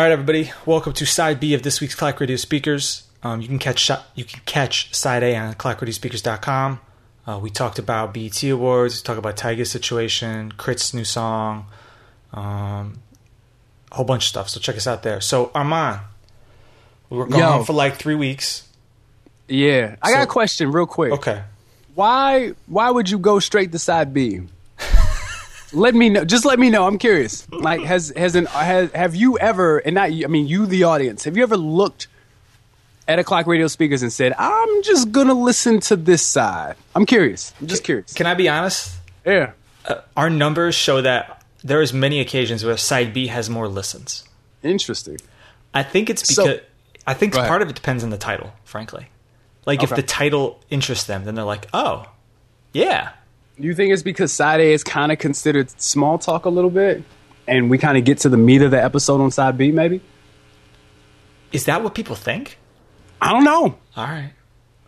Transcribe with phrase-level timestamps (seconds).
[0.00, 3.06] All right, everybody, welcome to side B of this week's Clock Radio Speakers.
[3.22, 6.80] Um, you can catch you can catch side A on clockradiospeakers.com.
[7.26, 11.66] Uh, we talked about BET Awards, we talked about Tyga's situation, Crit's new song,
[12.32, 13.02] um,
[13.92, 14.48] a whole bunch of stuff.
[14.48, 15.20] So check us out there.
[15.20, 16.00] So Armand,
[17.10, 17.64] we were gone Yo.
[17.64, 18.66] for like three weeks.
[19.48, 21.12] Yeah, I got a question real quick.
[21.12, 21.42] Okay,
[21.94, 24.40] Why why would you go straight to side B?
[25.72, 26.24] Let me know.
[26.24, 26.86] Just let me know.
[26.86, 27.46] I'm curious.
[27.50, 30.84] Like, has has an has have you ever and not you, I mean you the
[30.84, 31.24] audience.
[31.24, 32.08] Have you ever looked
[33.08, 36.76] at a clock radio speakers and said, "I'm just gonna listen to this side"?
[36.94, 37.52] I'm curious.
[37.60, 38.12] I'm just curious.
[38.12, 38.96] can I be honest?
[39.24, 39.52] Yeah.
[39.86, 44.24] Uh, our numbers show that there is many occasions where side B has more listens.
[44.62, 45.18] Interesting.
[45.74, 46.60] I think it's So- because
[47.06, 49.08] I think part of it depends on the title, frankly.
[49.66, 52.06] Like if the title interests them, then they're like, "Oh,
[52.72, 53.10] yeah,
[53.62, 57.02] You think it's because side A is kind of considered small talk a little bit,
[57.46, 60.00] and we kind of get to the meat of the episode on side B, maybe?
[61.52, 62.58] is that what people think?"
[63.20, 63.76] I don't know.
[63.96, 64.32] All right,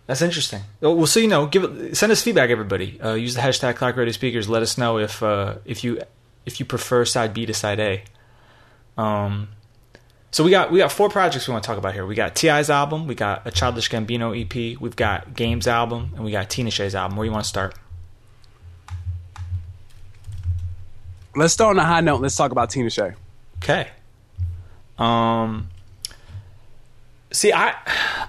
[0.06, 0.62] that's interesting.
[0.80, 3.00] Well, so you know, give it, send us feedback, everybody.
[3.00, 4.48] Uh, use the hashtag Clock Radio Speakers.
[4.48, 6.00] Let us know if uh, if you
[6.46, 8.02] if you prefer side B to side A.
[8.96, 9.48] Um,
[10.30, 12.06] so we got we got four projects we want to talk about here.
[12.06, 16.24] We got T.I.'s album, we got a Childish Gambino EP, we've got Game's album, and
[16.24, 17.16] we got Tinashe's album.
[17.18, 17.74] Where do you want to start?
[21.34, 22.20] Let's start on a high note.
[22.20, 23.14] Let's talk about Tinashe.
[23.58, 23.88] Okay.
[24.98, 25.68] Um.
[27.30, 27.74] See, I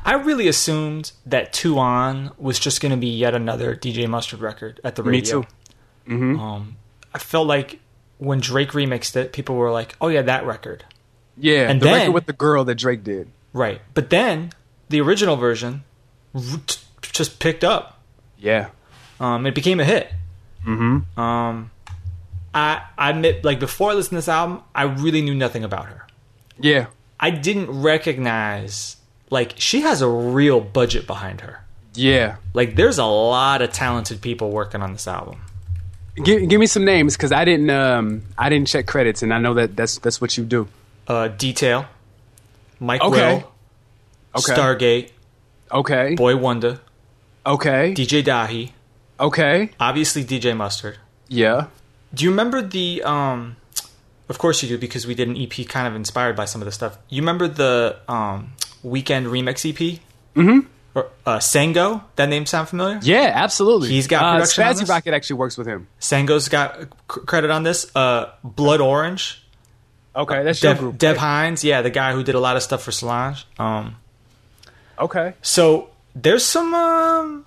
[0.05, 4.39] I really assumed that Two On was just going to be yet another DJ Mustard
[4.39, 5.39] record at the radio.
[5.39, 5.47] Me too.
[6.13, 6.39] Mm-hmm.
[6.39, 6.77] Um,
[7.13, 7.79] I felt like
[8.17, 10.85] when Drake remixed it, people were like, "Oh yeah, that record."
[11.37, 13.27] Yeah, And the then- record with the girl that Drake did.
[13.53, 13.81] Right.
[13.93, 14.51] But then
[14.89, 15.83] the original version
[17.01, 17.99] just picked up.
[18.37, 18.69] Yeah.
[19.19, 20.11] Um, it became a hit.
[20.65, 21.19] Mm-hmm.
[21.19, 21.71] Um,
[22.53, 25.85] I I admit, like before I listened to this album, I really knew nothing about
[25.87, 26.05] her.
[26.59, 26.87] Yeah.
[27.19, 28.97] I didn't recognize
[29.29, 31.63] like she has a real budget behind her.
[31.95, 32.35] Yeah.
[32.53, 35.39] Like there's a lot of talented people working on this album.
[36.23, 39.39] Give, give me some names because I didn't um I didn't check credits and I
[39.39, 40.67] know that that's that's what you do.
[41.07, 41.85] Uh, Detail,
[42.79, 43.35] Mike Okay.
[43.37, 43.51] Will,
[44.35, 44.53] Okay.
[44.53, 45.09] Stargate,
[45.71, 46.15] Okay.
[46.15, 46.79] Boy Wonder,
[47.45, 47.93] Okay.
[47.95, 48.71] DJ Dahi,
[49.19, 49.71] Okay.
[49.79, 50.97] obviously DJ Mustard.
[51.27, 51.67] Yeah.
[52.13, 53.03] Do you remember the?
[53.03, 53.55] um
[54.29, 56.65] Of course you do because we did an EP kind of inspired by some of
[56.65, 56.97] the stuff.
[57.09, 58.53] You remember the um
[58.85, 59.99] Weeknd remix EP?
[60.35, 60.67] Mm-hmm.
[60.95, 62.03] Or, uh, Sango.
[62.17, 62.99] That name sound familiar?
[63.01, 63.31] Yeah.
[63.33, 63.89] Absolutely.
[63.89, 64.89] He's got uh, production on Spazzy?
[64.89, 65.87] Rocket actually works with him.
[65.99, 67.89] Sango's got c- credit on this.
[67.95, 69.39] Uh, Blood Orange.
[70.15, 70.97] Okay, that's Dev, group.
[70.99, 73.47] Dev Hynes, yeah, the guy who did a lot of stuff for Solange.
[73.57, 73.95] Um,
[74.99, 75.33] Okay.
[75.41, 77.45] so there's some, um,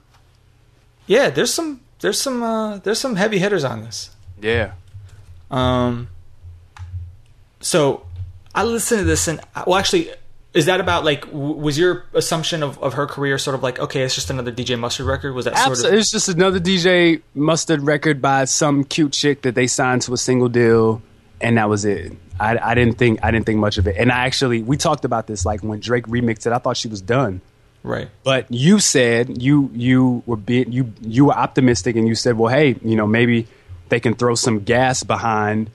[1.07, 4.11] yeah, there's some, there's some, uh, there's some heavy hitters on this.
[4.41, 4.73] Yeah.
[5.51, 6.09] Um,
[7.61, 8.05] so
[8.55, 10.11] I listened to this and well, actually,
[10.55, 13.79] is that about like w- was your assumption of, of her career sort of like
[13.79, 15.35] okay, it's just another DJ Mustard record?
[15.35, 19.55] Was that sort of It's just another DJ Mustard record by some cute chick that
[19.55, 21.03] they signed to a single deal,
[21.41, 22.13] and that was it.
[22.39, 23.97] I, I didn't think I didn't think much of it.
[23.99, 26.53] And I actually we talked about this like when Drake remixed it.
[26.53, 27.41] I thought she was done.
[27.83, 28.09] right?
[28.25, 32.53] But you said you you were be, you you were optimistic, and you said, well,
[32.53, 33.47] hey, you know, maybe
[33.89, 35.71] they can throw some gas behind,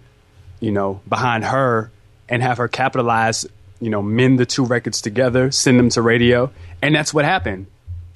[0.60, 1.92] you know, behind her
[2.30, 3.46] and have her capitalize,
[3.80, 6.52] you know, mend the two records together, send them to radio,
[6.82, 7.68] and that's what happened.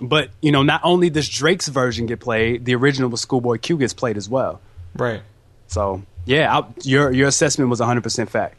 [0.02, 3.78] But you know, not only does Drake's version get played, the original with Schoolboy Q
[3.78, 4.60] gets played as well.
[4.96, 5.22] Right.
[5.68, 8.56] So yeah, I, your your assessment was 100 percent fact.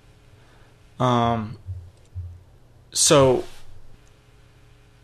[0.99, 1.59] Um,
[2.93, 3.45] so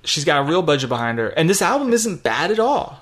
[0.04, 3.01] she's got a real budget behind her, and this album isn't bad at all.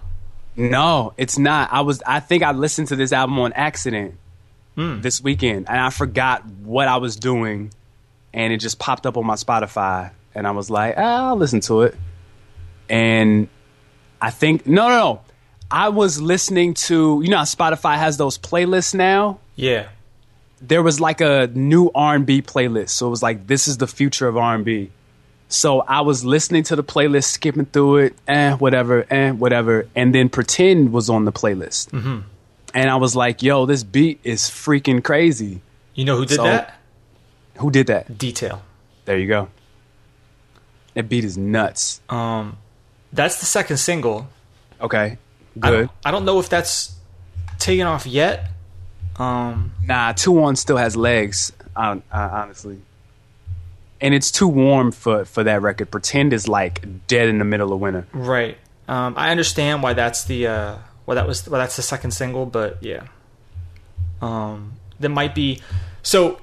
[0.61, 1.73] No, it's not.
[1.73, 2.03] I was.
[2.07, 4.15] I think I listened to this album on accident
[4.77, 5.01] Hmm.
[5.01, 7.73] this weekend, and I forgot what I was doing,
[8.33, 11.61] and it just popped up on my Spotify, and I was like, ah, I'll listen
[11.63, 11.97] to it.
[12.89, 13.49] And
[14.21, 15.21] I think no, no, no.
[15.71, 19.39] I was listening to you know how Spotify has those playlists now.
[19.57, 19.89] Yeah.
[20.61, 23.79] There was like a new R and B playlist, so it was like this is
[23.79, 24.91] the future of R and B.
[25.53, 30.15] So I was listening to the playlist, skipping through it, eh, whatever, eh, whatever, and
[30.15, 32.21] then Pretend was on the playlist, mm-hmm.
[32.73, 35.61] and I was like, "Yo, this beat is freaking crazy."
[35.95, 36.77] You know who did So- that?
[37.57, 38.17] Who did that?
[38.17, 38.63] Detail.
[39.05, 39.49] There you go.
[40.95, 42.01] That beat is nuts.
[42.09, 42.57] Um,
[43.13, 44.29] that's the second single.
[44.81, 45.19] Okay,
[45.61, 45.71] I good.
[45.89, 46.95] don't, I don't know if that's
[47.59, 48.51] taken off yet.
[49.19, 51.53] Um, Nah, two on still has legs.
[51.77, 52.81] I, I, honestly,
[54.01, 55.91] and it's too warm for for that record.
[55.91, 58.07] Pretend is like dead in the middle of winter.
[58.13, 58.59] right.
[58.89, 62.47] Um, I understand why that's the uh, why that was why that's the second single,
[62.47, 63.07] but yeah.
[64.21, 65.61] Um, there might be
[66.03, 66.41] so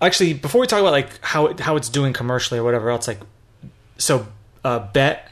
[0.00, 3.08] actually, before we talk about like how it, how it's doing commercially or whatever else,
[3.08, 3.20] like
[3.96, 4.26] so,
[4.64, 5.30] uh, bet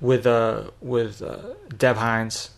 [0.00, 2.50] with uh with uh, Dev Hynes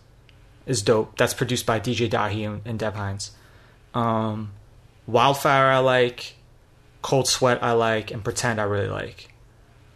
[0.67, 1.17] is dope.
[1.19, 3.31] That's produced by DJ Dahi and, and Dev Hynes.
[3.95, 4.53] Um,
[5.07, 6.37] Wildfire I like,
[7.03, 9.33] Cold Sweat I like, and Pretend I really like.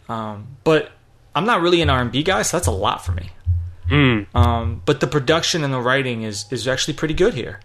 [0.09, 0.91] Um, but
[1.35, 3.31] I'm not really an R&B guy, so that's a lot for me.
[3.89, 4.27] Mm.
[4.35, 7.61] Um, but the production and the writing is is actually pretty good here.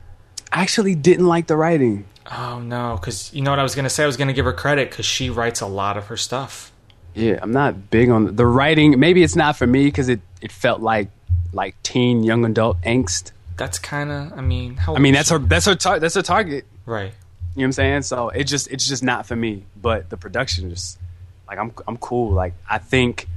[0.52, 2.04] I actually didn't like the writing.
[2.30, 4.04] Oh no, because you know what I was gonna say.
[4.04, 6.70] I was gonna give her credit because she writes a lot of her stuff.
[7.14, 8.98] Yeah, I'm not big on the writing.
[8.98, 11.10] Maybe it's not for me because it, it felt like
[11.52, 13.32] like teen young adult angst.
[13.56, 14.32] That's kind of.
[14.38, 16.66] I mean, how I mean, that's is her that's her tar- that's her target.
[16.86, 17.14] right.
[17.54, 18.02] You know what I'm saying?
[18.02, 19.64] So it just it's just not for me.
[19.80, 20.98] But the production just
[21.46, 22.32] like I'm I'm cool.
[22.32, 23.28] Like I think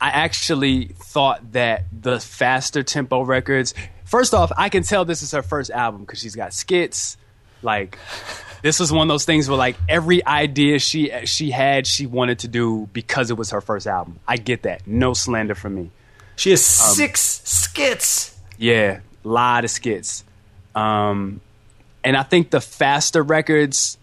[0.00, 3.74] I actually thought that the faster tempo records.
[4.04, 7.16] First off, I can tell this is her first album because she's got skits.
[7.62, 7.98] Like
[8.62, 12.40] this was one of those things where like every idea she she had she wanted
[12.40, 14.20] to do because it was her first album.
[14.28, 14.86] I get that.
[14.86, 15.90] No slander from me.
[16.36, 18.36] She has Um, six skits.
[18.58, 20.22] Yeah, lot of skits.
[20.74, 21.40] Um,
[22.04, 23.98] and I think the faster records,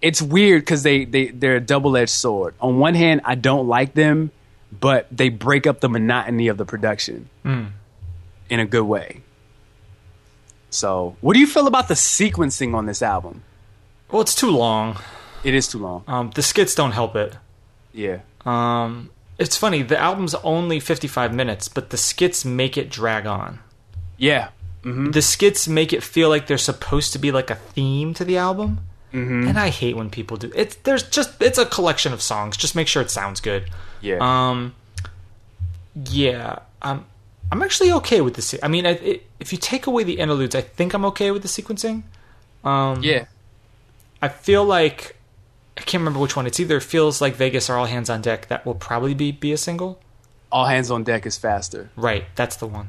[0.00, 2.54] it's weird because they, they, they're a double edged sword.
[2.60, 4.30] On one hand, I don't like them,
[4.72, 9.22] but they break up the monotony of the production in a good way.
[10.70, 13.42] So, what do you feel about the sequencing on this album?
[14.10, 14.98] Well, it's too long.
[15.42, 16.04] It is too long.
[16.06, 17.36] Um, the skits don't help it.
[17.92, 18.20] Yeah.
[18.46, 19.82] Um, it's funny.
[19.82, 23.58] The album's only 55 minutes, but the skits make it drag on.
[24.16, 24.50] Yeah.
[24.82, 28.38] The skits make it feel like there's supposed to be like a theme to the
[28.38, 28.80] album.
[29.12, 29.48] Mm-hmm.
[29.48, 30.78] And I hate when people do it.
[30.84, 32.56] There's just it's a collection of songs.
[32.56, 33.68] Just make sure it sounds good.
[34.00, 34.18] Yeah.
[34.20, 34.74] Um,
[35.94, 37.04] yeah, I'm
[37.50, 38.54] I'm actually okay with this.
[38.62, 41.42] I mean, I, it, if you take away the interludes, I think I'm okay with
[41.42, 42.04] the sequencing.
[42.62, 43.24] Um, yeah.
[44.22, 45.16] I feel like
[45.76, 46.46] I can't remember which one.
[46.46, 48.46] It's either feels like Vegas or All Hands on Deck.
[48.48, 50.00] That will probably be be a single.
[50.52, 51.90] All hands on deck is faster.
[51.96, 52.88] Right, that's the one.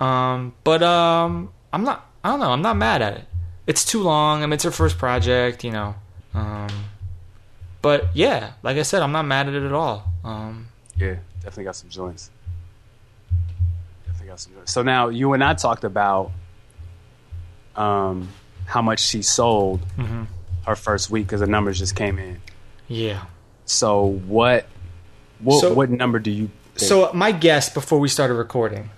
[0.00, 2.06] Um, but um, I'm not.
[2.22, 2.50] I don't know.
[2.50, 3.24] I'm not mad at it.
[3.66, 4.42] It's too long.
[4.42, 5.94] I mean, it's her first project, you know.
[6.34, 6.68] Um,
[7.82, 10.04] but yeah, like I said, I'm not mad at it at all.
[10.24, 12.30] Um, Yeah, definitely got some joints.
[14.06, 14.72] Definitely got some joints.
[14.72, 16.32] So now you and I talked about
[17.76, 18.28] um,
[18.66, 20.26] how much she sold mhm.
[20.66, 22.40] her first week because the numbers just came in.
[22.88, 23.24] Yeah.
[23.64, 24.66] So what?
[25.40, 26.50] What, So- what number do you?
[26.74, 26.88] Think?
[26.88, 28.90] So my guess before we started recording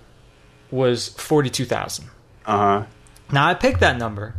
[0.71, 2.09] was forty-two thousand.
[2.45, 2.85] uh huh.
[3.31, 4.33] Now I picked that number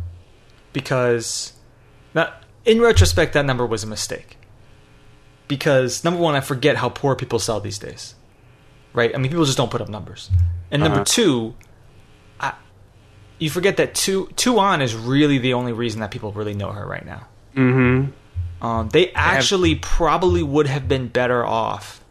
[0.73, 1.53] because,
[2.13, 2.33] now,
[2.65, 4.37] in retrospect, that number was a mistake.
[5.47, 8.15] Because number one, I forget how poor people sell these days,
[8.93, 9.13] right?
[9.13, 10.29] I mean, people just don't put up numbers.
[10.71, 11.05] And number Uh-huh.
[11.05, 11.55] two,
[12.39, 12.53] I,
[13.39, 16.71] you forget that two two on is really the only reason that people really know
[16.71, 17.27] her right now.
[17.55, 18.65] Mm-hmm.
[18.65, 22.03] Um, they actually probably would have been better off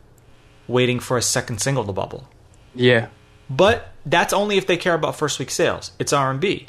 [0.68, 2.28] waiting for a second single to bubble.
[2.74, 3.08] Yeah.
[3.48, 5.92] But that's only if they care about first week sales.
[5.98, 6.66] It's R and B.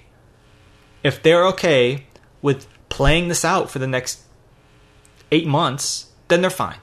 [1.03, 2.05] If they're okay
[2.41, 4.21] with playing this out for the next
[5.31, 6.77] eight months, then they're fine.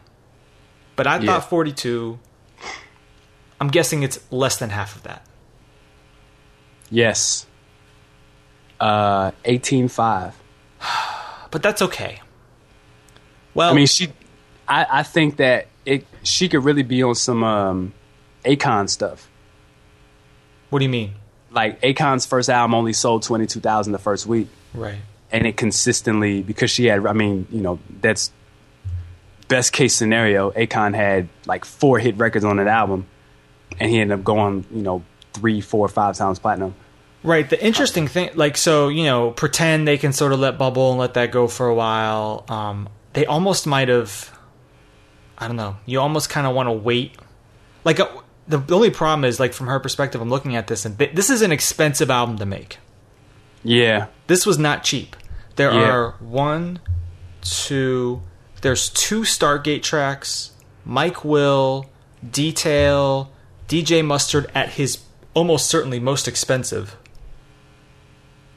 [0.96, 1.26] But I Yeah.
[1.26, 2.18] thought forty two.
[3.60, 5.24] I'm guessing it's less than half of that.
[6.90, 7.46] Yes.
[8.78, 10.34] Uh, eighteen five.
[11.52, 12.20] But that's okay.
[13.54, 14.08] Well, I mean, she.
[14.68, 16.06] I, I think that it.
[16.22, 17.92] She could really be on some um,
[18.44, 19.28] Akon stuff.
[20.70, 21.14] What do you mean?
[21.50, 24.48] Like Akon's first album only sold twenty two thousand the first week.
[24.72, 24.98] Right.
[25.32, 28.30] and it consistently because she had I mean, you know, that's
[29.48, 33.06] best case scenario, Akon had like four hit records on that album
[33.78, 36.74] and he ended up going, you know, three, four, five times platinum.
[37.22, 37.48] Right.
[37.50, 40.98] The interesting thing, like, so you know, pretend they can sort of let bubble and
[41.00, 42.44] let that go for a while.
[42.48, 44.30] Um, they almost might have.
[45.36, 45.76] I don't know.
[45.84, 47.16] You almost kind of want to wait.
[47.84, 48.08] Like, uh,
[48.58, 51.30] the, only problem is, like, from her perspective, I'm looking at this, and th- this
[51.30, 52.78] is an expensive album to make.
[53.62, 54.06] Yeah.
[54.26, 55.16] This was not cheap.
[55.56, 55.90] There Yeah.
[55.90, 56.80] are one,
[57.42, 58.22] two.
[58.62, 60.50] There's two Stargate tracks.
[60.84, 61.86] Mike Will,
[62.28, 63.30] Detail,
[63.68, 64.98] DJ Mustard at his
[65.34, 66.96] almost certainly most expensive.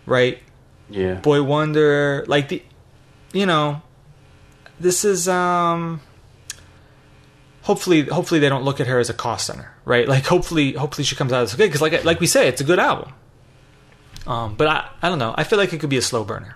[0.06, 0.42] Right?
[0.90, 1.16] Yeah.
[1.16, 2.62] Boy Wonder, like the,
[3.32, 3.82] you know,
[4.80, 6.02] this is um.
[7.64, 10.08] Hopefully, hopefully they don't look at her as a cost center, right?
[10.08, 12.64] Like, hopefully, hopefully she comes out as good because, like, like we say, it's a
[12.64, 13.14] good album.
[14.28, 15.34] Um, but I, I don't know.
[15.38, 16.56] I feel like it could be a slow burner.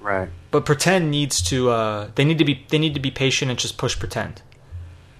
[0.00, 0.28] Right.
[0.50, 1.70] But pretend needs to.
[1.70, 2.64] Uh, they need to be.
[2.68, 4.42] They need to be patient and just push pretend.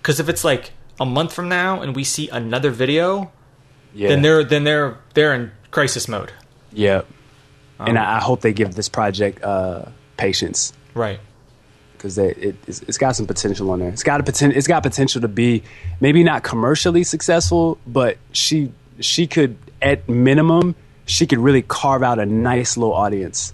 [0.01, 3.31] Because if it's like a month from now and we see another video,
[3.93, 4.09] Yeah.
[4.09, 6.33] then they're then they're they're in crisis mode.
[6.73, 7.03] Yeah.
[7.81, 11.21] and I, I hope they give this project uh, patience Right.
[11.99, 13.89] Because it, it's, it's got some potential on there.
[13.91, 15.63] It's got a poten- It's got potential to be
[16.01, 20.75] maybe not commercially successful, but she she could at minimum
[21.07, 23.53] she could really carve out a nice little audience.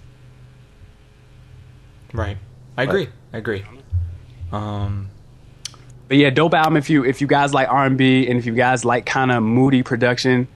[2.13, 2.37] Right.
[2.77, 3.09] I agree.
[3.33, 3.63] I agree.
[4.51, 5.09] Um,
[6.07, 8.45] But yeah, dope album if you if you guys like R and B and if
[8.45, 10.47] you guys like kind of moody production.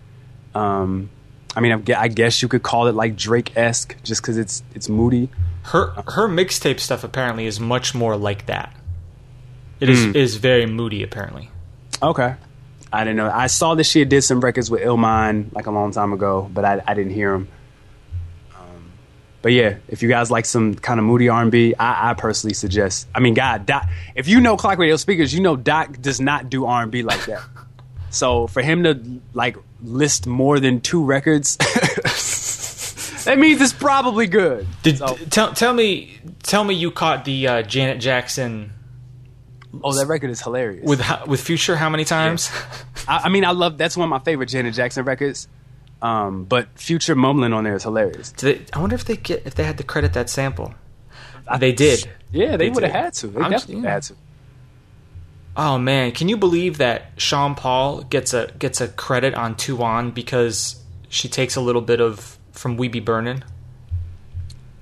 [0.56, 1.10] Um,
[1.60, 4.88] I mean, I guess you could call it like Drake esque just because it's it's
[4.88, 5.28] moody.
[5.64, 8.74] her her mixtape stuff apparently is much more like that.
[9.82, 11.52] It is is very moody apparently.
[12.02, 12.36] Okay.
[12.94, 13.30] I didn't know.
[13.30, 16.64] I saw that she did some records with Illmind like a long time ago, but
[16.64, 17.50] I, I didn't hear them.
[18.56, 18.92] Um,
[19.42, 23.10] but yeah, if you guys like some kind of moody R&B, I, I personally suggest.
[23.14, 23.86] I mean, God, Doc,
[24.16, 27.42] if you know Clock Radio speakers, you know Doc does not do R&B like that.
[28.10, 31.58] So for him to like list more than two records,
[33.26, 34.68] that means it's probably good.
[34.84, 38.72] Did So- tell tell me tell me you caught the uh, Janet Jackson
[39.84, 40.86] oh, that record is hilarious.
[40.86, 42.50] with with Future how many times?
[43.08, 45.48] I, I mean, I love that's one of my favorite Janet Jackson records.
[46.02, 48.32] Um, but Future mumbling on there is hilarious.
[48.32, 50.74] Do they, I wonder if they get if they had to credit that sample.
[51.60, 52.08] they did.
[52.32, 53.28] Yeah, they, They would have had to.
[53.28, 53.94] They I'm definitely yeah.
[53.96, 54.16] had to.
[55.62, 59.84] Oh man, can you believe that Sean Paul gets a gets a credit on Two
[59.84, 63.44] On because she takes a little bit of from We Be Burnin'?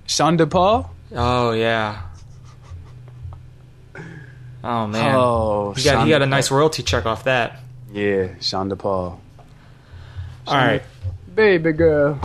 [0.05, 0.93] Sean da Paul.
[1.15, 2.03] Oh yeah.
[4.63, 5.15] Oh man.
[5.15, 7.59] Oh, he got he got a nice royalty check off that.
[7.91, 9.19] Yeah, Sean da Paul.
[10.45, 10.83] All right.
[11.33, 12.19] Baby girl.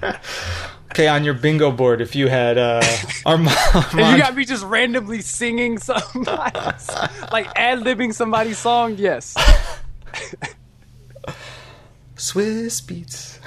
[0.98, 2.82] Okay, on your bingo board, if you had uh,
[3.24, 3.56] Armand,
[3.92, 6.88] And you got me just randomly singing somebody's,
[7.32, 8.96] like ad libbing somebody's song.
[8.98, 9.36] Yes.
[12.16, 13.38] Swizz Beatz.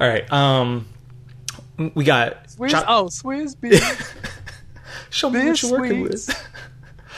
[0.00, 0.32] All right.
[0.32, 0.88] Um,
[1.94, 2.38] we got.
[2.68, 3.82] John- oh, Swizz, beat.
[5.10, 6.26] show me what you're working with.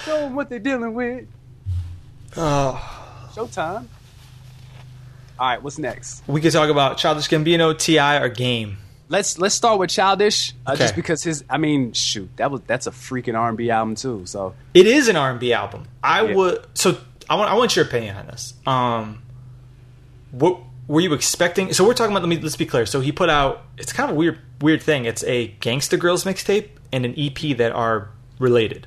[0.04, 1.28] them what they're dealing with.
[2.36, 3.28] Oh.
[3.36, 3.86] Showtime.
[5.40, 6.22] All right, what's next?
[6.26, 8.76] We could talk about Childish Gambino, T.I., or Game.
[9.08, 11.42] Let's let's start with Childish, uh, just because his.
[11.48, 14.26] I mean, shoot, that was that's a freaking R and B album too.
[14.26, 15.88] So It is an R&B album.
[16.04, 16.34] I Yeah.
[16.36, 16.66] would.
[16.74, 17.50] So I want.
[17.50, 18.54] I want your opinion on this.
[18.66, 19.22] Um,
[20.30, 21.72] what were you expecting?
[21.72, 22.22] So we're talking about.
[22.22, 22.38] Let me.
[22.38, 22.84] Let's be clear.
[22.86, 23.62] So he put out.
[23.78, 24.38] It's kind of a weird.
[24.60, 25.06] Weird thing.
[25.06, 28.86] It's a Gangsta Grillz mixtape and an EP that are related.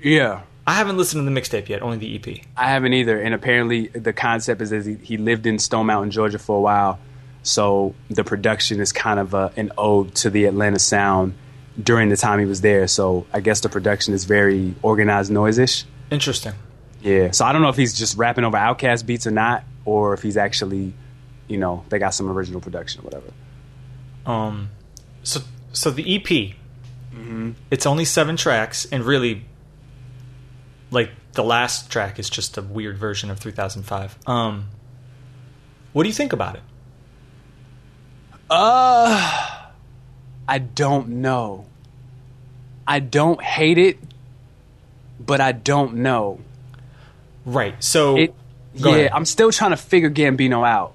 [0.00, 1.80] yeah, I haven't listened to the mixtape yet.
[1.80, 2.44] Only the EP.
[2.54, 3.18] I haven't either.
[3.20, 6.60] And apparently, the concept is that he, he lived in Stone Mountain, Georgia for a
[6.60, 6.98] while.
[7.42, 11.32] So the production is kind of a, an ode to the Atlanta sound
[11.82, 12.86] during the time he was there.
[12.86, 15.84] So I guess the production is very Organized Noize-ish.
[16.10, 16.52] Interesting.
[17.00, 17.30] Yeah.
[17.30, 20.20] So I don't know if he's just rapping over OutKast beats or not, or if
[20.22, 20.92] he's actually,
[21.46, 23.32] you know, they got some original production or whatever.
[24.26, 24.68] Um,
[25.22, 25.40] so
[25.72, 26.54] so the EP,
[27.14, 27.52] Mm-hmm.
[27.70, 29.44] it's only seven tracks, and really,
[30.90, 34.18] like the last track is just a weird version of 3005.
[34.26, 34.68] Um,
[35.92, 36.62] what do you think about it?
[38.50, 39.68] Uh,
[40.48, 41.66] I don't know.
[42.86, 43.98] I don't hate it,
[45.20, 46.40] but I don't know.
[47.44, 47.82] Right.
[47.82, 48.34] So It,
[48.74, 49.10] yeah, ahead.
[49.12, 50.94] I'm still trying to figure Gambino out.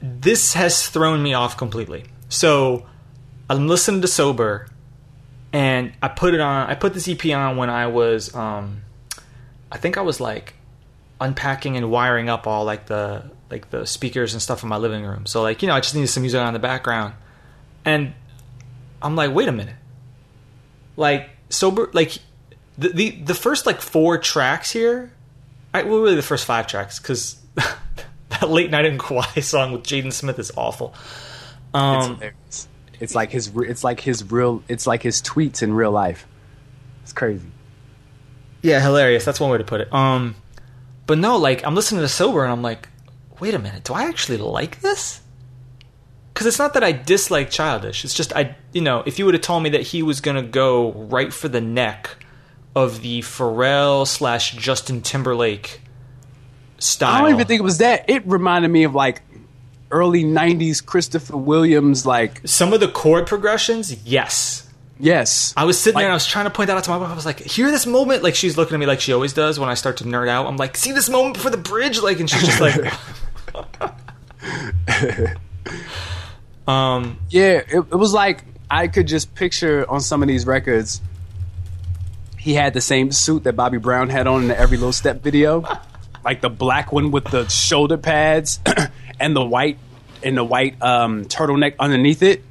[0.00, 2.04] this has thrown me off completely.
[2.28, 2.86] So
[3.50, 4.68] I'm listening to Sober,
[5.56, 6.68] and I put it on.
[6.68, 8.82] I put this EP on when I was, um,
[9.72, 10.52] I think I was like
[11.18, 15.02] unpacking and wiring up all like the like the speakers and stuff in my living
[15.02, 15.24] room.
[15.24, 17.14] So like you know, I just needed some music on in the background,
[17.86, 18.12] and
[19.00, 19.76] I'm like, wait a minute,
[20.94, 22.18] like Sober, like
[22.76, 25.10] the the, the first like four tracks here,
[25.72, 27.40] I, well, really the first five tracks because.
[28.28, 30.92] that late night in Kauai song with Jaden Smith is awful.
[30.94, 32.20] It's Um.
[33.00, 33.50] It's like his.
[33.56, 34.62] It's like his real.
[34.68, 36.26] It's like his tweets in real life.
[37.02, 37.48] It's crazy.
[38.62, 39.24] yeah, hilarious.
[39.24, 39.92] That's one way to put it.
[39.92, 40.34] Um,
[41.06, 42.88] but no, like I'm listening to Sober and I'm like,
[43.38, 45.20] wait a minute, do I actually like this?
[46.34, 48.04] Because it's not that I dislike Childish.
[48.04, 50.42] It's just I, you know, if you would have told me that he was gonna
[50.42, 52.16] go right for the neck
[52.74, 55.80] of the Pharrell slash Justin Timberlake
[56.78, 58.10] style, I don't even think it was that.
[58.10, 59.22] It reminded me of like
[59.96, 62.04] early '90s Christopher Williams.
[62.04, 64.68] Like some of the chord progressions, yes.
[64.98, 66.98] yes, I was sitting there and I was trying to point that out to my
[66.98, 67.10] wife.
[67.10, 68.22] I was like, hear this moment?
[68.22, 70.46] Like she's looking at me like she always does when I start to nerd out.
[70.46, 72.00] I'm like, see this moment before the bridge?
[72.00, 72.76] Like, and she's just like,
[76.68, 81.00] um, Yeah, it, it was like I could just picture on some of these records.
[82.38, 85.22] He had the same suit that Bobby Brown had on in the Every Little Step
[85.22, 85.64] video,
[86.24, 88.60] like the black one with the shoulder pads
[89.20, 89.78] and the white
[90.26, 92.42] in the white um, turtleneck underneath it,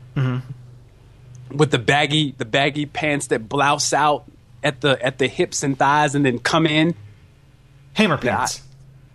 [1.51, 4.24] with the baggy the baggy pants that blouse out
[4.63, 6.96] at the at the hips and thighs and then come in.
[7.94, 8.62] Hammer Yeah, pants.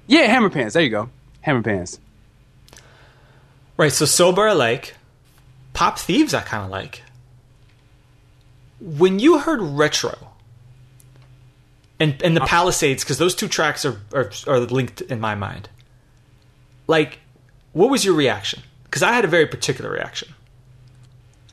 [0.06, 0.74] Yeah, hammer pants.
[0.74, 1.08] There you go,
[1.40, 1.98] hammer pants.
[3.76, 4.94] Right, so Sober I like.
[5.72, 7.02] Pop Thieves I kind of like.
[8.78, 10.14] When you heard Retro
[11.98, 15.70] and and the Palisades, because those two tracks are, are are linked in my mind.
[16.86, 17.20] Like,
[17.72, 18.62] what was your reaction?
[18.84, 20.34] Because I had a very particular reaction.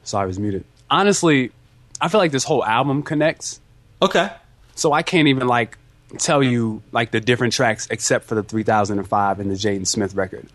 [0.04, 0.64] Sorry, I was muted.
[0.90, 1.52] Honestly,
[2.00, 3.60] I feel like this whole album connects.
[4.02, 4.32] Okay.
[4.76, 5.78] So I can't even like
[6.18, 10.48] tell you like the different tracks except for the 3005 and the Jaden Smith record.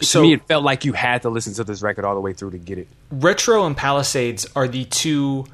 [0.00, 2.20] So to me, it felt like you had to listen to this record all the
[2.20, 2.88] way through to get it.
[3.10, 5.46] Retro and Palisades are the two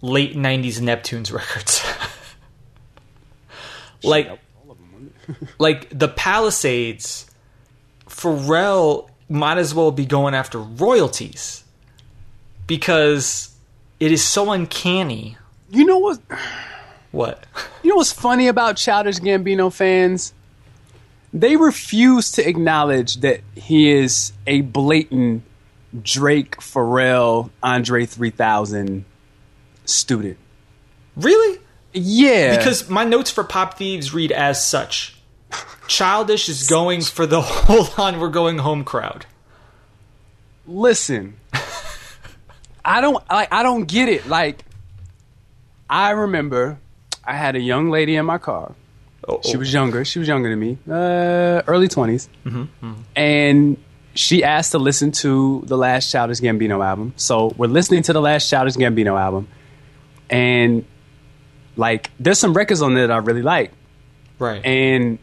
[0.00, 1.82] late '90s Neptunes records.
[4.04, 4.38] like,
[5.58, 7.26] like the Palisades,
[8.12, 11.64] Pharrell might as well be going after royalties
[12.66, 13.54] because
[13.98, 15.36] it is so uncanny.
[15.70, 16.20] You know what?
[17.10, 17.44] What?
[17.82, 20.32] You know what's funny about Childish Gambino fans?
[21.32, 25.42] They refuse to acknowledge that he is a blatant
[26.02, 29.04] Drake, Pharrell, Andre 3000
[29.84, 30.38] student.
[31.16, 31.58] Really?
[31.94, 35.16] Yeah, Because my notes for Pop Thieves read as such.
[35.92, 39.26] Childish is going for the hold on, we're going home crowd.
[40.66, 41.36] listen,
[42.84, 43.52] I don't like.
[43.52, 44.26] I don't get it.
[44.26, 44.64] Like,
[45.90, 46.78] I remember
[47.24, 48.74] I had a young lady in my car.
[49.28, 50.04] Oh, She was younger.
[50.04, 52.28] She was younger than me, uh, early 20s
[53.14, 53.76] and
[54.14, 57.12] she asked to listen to the last Childish Gambino album.
[57.16, 59.46] So we're listening to the last Childish Gambino album,
[60.30, 60.84] and
[61.76, 63.72] like, there's some records on there that I really like
[64.38, 64.64] right.
[64.64, 65.18] and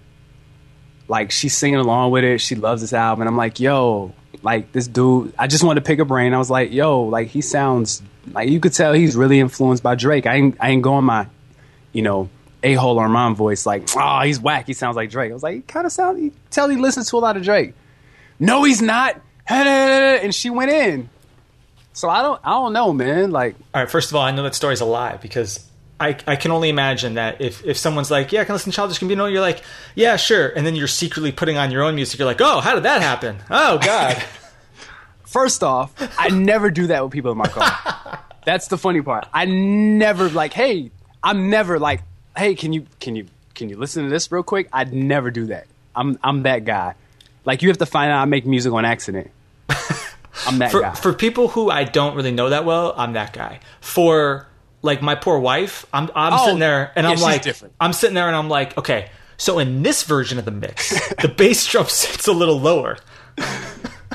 [1.09, 2.39] like she's singing along with it.
[2.39, 5.33] She loves this album, and I'm like, yo, like this dude.
[5.37, 6.33] I just wanted to pick a brain.
[6.33, 8.01] I was like, yo, like he sounds
[8.31, 10.25] like you could tell he's really influenced by Drake.
[10.25, 11.27] I ain't, I ain't going my,
[11.91, 12.29] you know,
[12.63, 14.67] a hole Armand voice like, oh, he's whack.
[14.67, 15.31] He sounds like Drake.
[15.31, 16.21] I was like, he kind of sound.
[16.21, 17.73] You tell he listens to a lot of Drake.
[18.39, 19.19] No, he's not.
[19.51, 21.09] And she went in.
[21.93, 23.31] So I don't, I don't know, man.
[23.31, 25.67] Like, All right, first of all, I know that story's a lie because
[25.99, 28.75] I, I can only imagine that if, if someone's like, yeah, I can listen to
[28.75, 29.61] Childish Gambino, you're like,
[29.95, 30.47] yeah, sure.
[30.47, 32.19] And then you're secretly putting on your own music.
[32.19, 33.37] You're like, oh, how did that happen?
[33.49, 34.15] Oh, God.
[35.25, 38.23] First off, I never do that with people in my car.
[38.45, 39.27] That's the funny part.
[39.33, 40.91] I never like, hey,
[41.23, 42.01] I'm never like,
[42.35, 44.69] hey, can you can you can you listen to this real quick?
[44.73, 45.67] I'd never do that.
[45.95, 46.95] I'm I'm that guy.
[47.45, 49.29] Like you have to find out I make music on accident.
[50.47, 50.93] I'm that for, guy.
[50.95, 53.59] for people who I don't really know that well, I'm that guy.
[53.81, 54.47] For
[54.81, 57.73] like my poor wife, I'm I'm Oh, sitting there and yeah, I'm like, different.
[57.79, 60.89] I'm sitting there and I'm like, okay, so in this version of the mix,
[61.21, 62.97] the bass drum sits a little lower.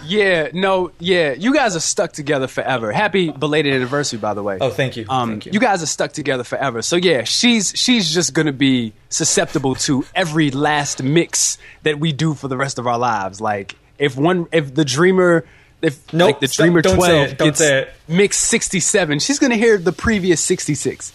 [0.07, 1.33] yeah, no, yeah.
[1.33, 2.93] You guys are stuck together forever.
[2.93, 4.59] Happy belated anniversary, by the way.
[4.61, 5.59] Oh, thank you, Um, thank you.
[5.61, 6.83] guys are stuck together forever.
[6.83, 12.35] So yeah, she's she's just gonna be susceptible to every last mix that we do
[12.35, 13.41] for the rest of our lives.
[13.41, 15.47] Like if one, if the dreamer,
[15.85, 17.95] if Nope, like the stop- dreamer don't say twelve it, don't gets say it.
[18.09, 21.13] mix sixty seven, she's gonna hear the previous sixty six.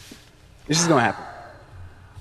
[0.68, 1.26] This is gonna happen.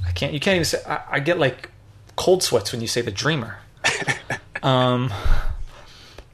[0.06, 0.32] I can't.
[0.32, 0.82] You can't even say.
[0.86, 1.70] I, I get like
[2.16, 3.58] cold sweats when you say the dreamer.
[4.62, 5.12] um.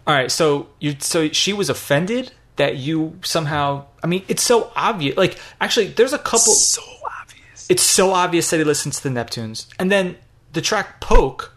[0.06, 0.30] All right.
[0.30, 0.96] So you.
[1.00, 3.86] So she was offended that you somehow.
[4.02, 5.16] I mean, it's so obvious.
[5.16, 6.52] Like, actually, there's a couple.
[6.54, 6.82] So
[7.20, 7.66] obvious.
[7.70, 10.16] It's so obvious that he listens to the Neptunes, and then
[10.52, 11.52] the track "Poke."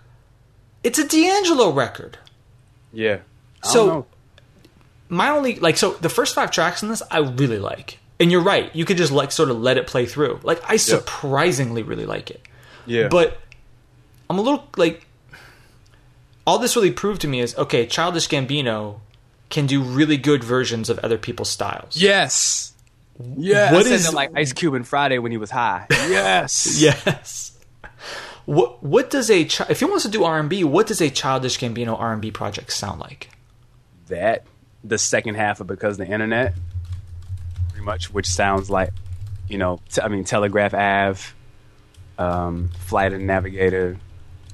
[0.84, 2.17] It's a D'Angelo record.
[2.93, 3.17] Yeah.
[3.63, 4.06] I So- don't know.
[5.10, 8.41] My only like so the first five tracks in this I really like, and you're
[8.43, 8.76] right.
[8.76, 10.39] You could just like sort of let it play through.
[10.43, 12.41] Like I surprisingly really like it.
[12.86, 13.39] yeah, But
[14.30, 15.06] I'm a little like
[16.46, 19.00] all this really proved to me is okay, Childish Gambino
[19.50, 21.96] can do really good versions of other people's styles.
[21.96, 22.74] yes.
[23.36, 25.88] Yeah, What I said is- that like Ice Cube and Friday when he was high.
[25.89, 27.54] Yes, Yes.
[28.46, 31.58] What what does a chi- if he wants to do R&B, what does a Childish
[31.60, 33.30] Gambino R&B project sound like?
[34.08, 34.46] that
[34.88, 36.54] the second half of because the internet
[37.69, 38.91] pretty much which sounds like
[39.47, 41.21] you know t- i mean telegraph ave
[42.19, 43.97] um, flight and navigator.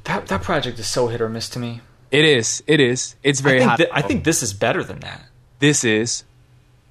[0.03, 1.79] That that project is so hit or miss to me.
[2.11, 2.61] it is.
[2.67, 3.15] It is.
[3.23, 5.23] It's very I think hot thi- I think this is better than that,
[5.59, 6.25] this is.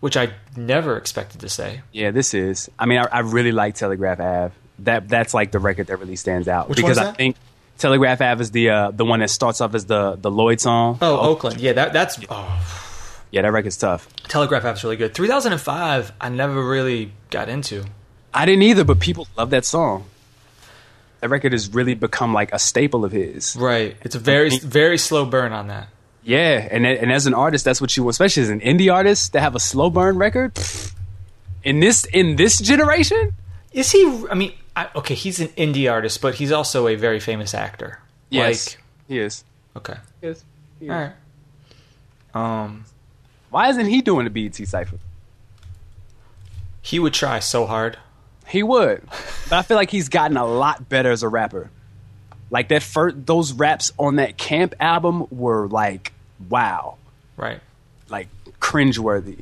[0.01, 1.83] Which I never expected to say.
[1.93, 2.71] yeah this is.
[2.79, 6.17] I mean i, I really like telegraph ave that that's like the record that really
[6.17, 6.69] stands out.
[6.69, 7.17] Which because i that?
[7.17, 7.37] think
[7.79, 10.99] telegraph ave is the uh, the one that starts off as the the lloyd song.
[11.03, 11.61] Oh, Oakland.
[11.61, 12.89] Yeah, that that's oh,
[13.33, 15.15] yeah that record's tough Telegraph Ave's really good.
[15.15, 17.85] 3005 I never really got into.
[18.33, 20.05] i didn't either but people love that song
[21.21, 23.97] that record has really become like a staple of his Right.
[24.03, 25.89] It's a very very slow burn on that.
[26.25, 29.33] Yeah, and and as an artist, that's what you want, especially as an indie artist
[29.33, 30.53] to have a slow burn record.
[31.65, 33.33] In this in this generation,
[33.73, 34.03] Is he?
[34.31, 37.99] I mean, I, okay, he's an indie artist, but he's also a very famous actor.
[38.31, 38.77] yes,
[39.09, 39.43] he is.
[39.75, 40.45] Like, okay, Yes.
[40.83, 41.13] all right.
[42.35, 42.85] Um,
[43.53, 44.99] Why isn't he doing the BET cipher?
[46.85, 47.97] he would try so hard.
[48.49, 49.03] He would,
[49.49, 51.71] but I feel like he's gotten a lot better as a rapper.
[52.51, 56.13] Like that first, those raps on that Camp album were like,
[56.51, 56.97] wow,
[57.37, 57.61] Right.
[58.09, 58.27] like
[58.61, 59.39] cringeworthy.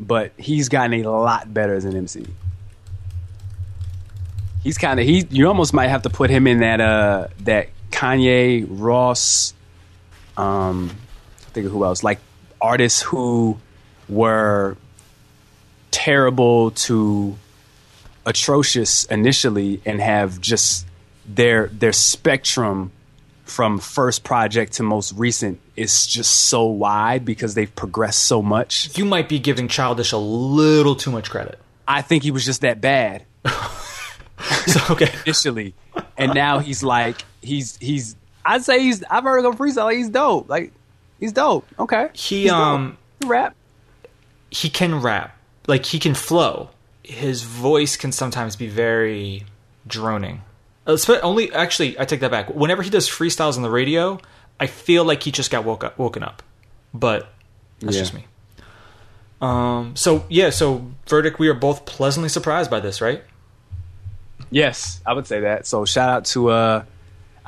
[0.00, 2.26] But he's gotten a lot better as an MC.
[4.62, 5.26] He's kind of he.
[5.30, 9.54] You almost might have to put him in that uh that Kanye Ross.
[10.36, 10.90] Um,
[11.46, 12.18] I think of who else like
[12.60, 13.58] artists who
[14.08, 14.76] were
[15.90, 17.36] terrible to
[18.26, 20.86] atrocious initially and have just
[21.26, 22.92] their their spectrum
[23.44, 28.96] from first project to most recent is just so wide because they've progressed so much.
[28.96, 31.58] You might be giving Childish a little too much credit.
[31.88, 33.24] I think he was just that bad
[34.66, 35.12] So okay.
[35.26, 35.74] initially,
[36.16, 38.16] and now he's like he's he's.
[38.44, 39.02] I'd say he's.
[39.04, 39.94] I've heard him freestyle.
[39.94, 40.48] He's dope.
[40.48, 40.72] Like
[41.20, 41.66] he's dope.
[41.78, 42.08] Okay.
[42.14, 42.58] He He's dope.
[42.58, 43.54] um He rap.
[44.50, 45.36] he can rap.
[45.66, 46.70] Like he can flow.
[47.04, 49.44] His voice can sometimes be very
[49.86, 50.42] droning.
[50.96, 52.52] Spe- Only actually, I take that back.
[52.54, 54.18] Whenever he does freestyles on the radio,
[54.58, 56.42] I feel like he just got woke up, woken up.
[56.92, 57.28] But
[57.80, 58.02] that's Yeah.
[58.02, 58.24] just me.
[59.40, 59.94] Um.
[59.96, 60.50] So yeah.
[60.50, 61.38] So verdict.
[61.38, 63.22] We are both pleasantly surprised by this, right?
[64.50, 65.66] Yes, I would say that.
[65.66, 66.84] So shout out to uh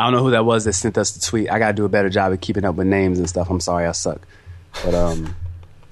[0.03, 1.49] I don't know who that was that sent us the tweet.
[1.49, 3.49] I gotta do a better job of keeping up with names and stuff.
[3.49, 4.27] I'm sorry I suck.
[4.85, 5.37] But um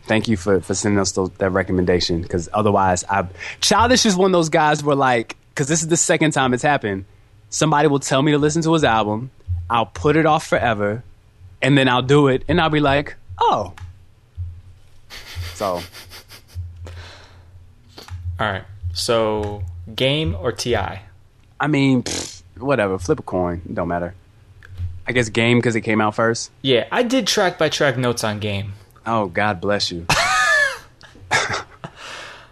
[0.06, 3.28] thank you for, for sending us those, that recommendation because otherwise I
[3.60, 6.64] Childish is one of those guys where like because this is the second time it's
[6.64, 7.04] happened.
[7.50, 9.30] Somebody will tell me to listen to his album,
[9.68, 11.04] I'll put it off forever,
[11.62, 13.74] and then I'll do it and I'll be like, oh.
[15.54, 15.66] So
[18.40, 18.64] All right.
[18.92, 19.62] So
[19.94, 21.02] game or T.I.?
[21.60, 24.14] I mean, pfft, whatever, flip a coin, it don't matter.
[25.06, 26.50] I guess game because it came out first.
[26.62, 28.74] Yeah, I did track by track notes on game.
[29.06, 30.06] Oh, God bless you.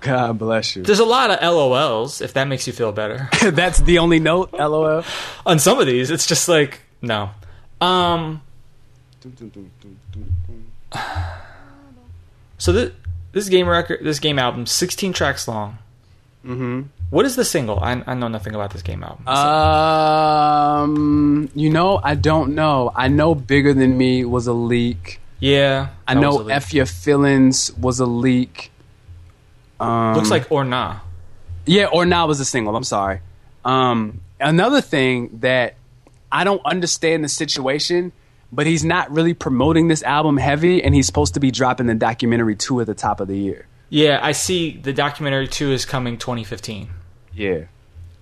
[0.00, 0.82] God bless you.
[0.82, 3.28] There's a lot of LOLs, if that makes you feel better.
[3.42, 4.52] That's the only note.
[4.52, 5.04] LOL.
[5.46, 7.30] on some of these, it's just like no.
[7.80, 8.42] Um.
[12.60, 12.90] So this
[13.30, 15.78] this game record, this game album, 16 tracks long.
[16.44, 16.82] Mm-hmm.
[17.10, 17.80] What is the single?
[17.80, 19.26] I, I know nothing about this game album.
[20.88, 22.92] Um, you know, I don't know.
[22.94, 25.20] I know "Bigger Than Me" was a leak.
[25.40, 28.70] yeah, I know "F Your Feelings" was a leak.
[29.80, 31.00] Um, looks like or nah.
[31.64, 32.76] Yeah, or now was a single.
[32.76, 33.20] I'm sorry.
[33.64, 35.76] Um, another thing that
[36.30, 38.12] I don't understand the situation,
[38.52, 41.94] but he's not really promoting this album heavy, and he's supposed to be dropping the
[41.94, 43.66] documentary two at the top of the year.
[43.90, 44.76] Yeah, I see.
[44.76, 46.90] The documentary two is coming 2015,
[47.38, 47.64] Yeah,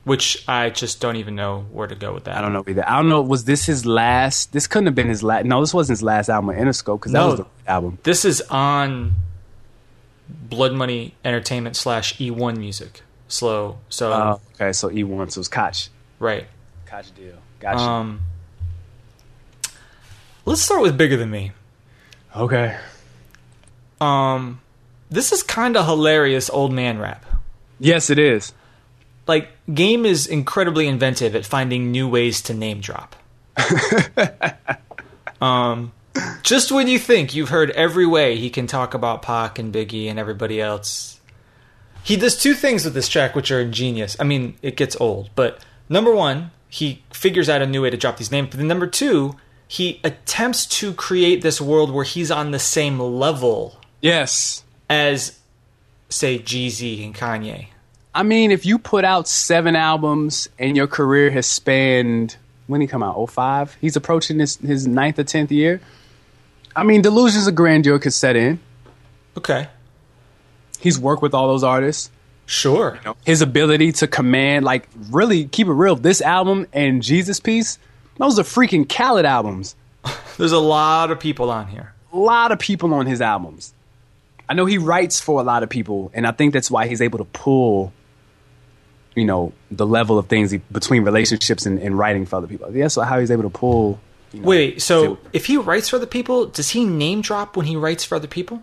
[0.04, 2.36] which I just don't even know where to go with that.
[2.36, 2.88] I don't know either.
[2.88, 3.22] I don't know.
[3.22, 4.52] Was this his last?
[4.52, 5.46] This couldn't have been his last.
[5.46, 7.28] No, this wasn't his last album Interscope because that No.
[7.28, 7.98] was the album.
[8.04, 9.14] This is on
[10.28, 13.02] Blood Money Entertainment slash E1 Music.
[13.28, 13.78] Slow.
[13.88, 15.88] So Oh, okay, so E one, so it's Koch.
[16.20, 16.46] right.
[16.84, 17.34] Koch deal.
[17.58, 17.78] Gotcha.
[17.80, 18.20] Um.
[20.44, 21.52] Let's start with bigger than me.
[22.36, 22.76] okay.
[24.00, 24.60] Um,
[25.10, 27.24] this is kind of hilarious old man rap.
[27.80, 28.52] Yes, it is.
[29.26, 33.16] Like, Game is incredibly inventive at finding new ways to name drop.
[35.40, 35.92] um,
[36.42, 40.08] just when you think you've heard every way he can talk about Pac and Biggie
[40.08, 41.20] and everybody else,
[42.02, 44.16] he does two things with this track which are ingenious.
[44.20, 47.96] I mean, it gets old, but number one, he figures out a new way to
[47.96, 48.48] drop these names.
[48.50, 49.34] But then number two,
[49.66, 54.62] he attempts to create this world where he's on the same level Yes.
[54.88, 55.38] as,
[56.08, 57.68] say, Jeezy and Kanye.
[58.16, 62.86] I mean, if you put out seven albums and your career has spanned when he
[62.86, 63.76] come out, 05?
[63.80, 65.80] He's approaching his, his ninth or tenth year.
[66.74, 68.58] I mean, delusions of grandeur could set in.
[69.36, 69.68] Okay,
[70.80, 72.10] He's worked with all those artists.
[72.46, 72.98] sure.
[73.24, 75.96] His ability to command, like, really keep it real.
[75.96, 77.78] This album and Jesus Piece,
[78.18, 79.74] those are freaking Khaled albums.
[80.38, 81.92] There's a lot of people on here.
[82.12, 83.74] A lot of people on his albums.
[84.48, 87.02] I know he writes for a lot of people, and I think that's why he's
[87.02, 87.92] able to pull,
[89.16, 92.74] you know, the level of things he, between relationships and, and writing for other people.
[92.74, 93.98] Yeah, so how he's able to pull.
[94.32, 97.66] You know, Wait, so if he writes for other people, does he name drop when
[97.66, 98.62] he writes for other people?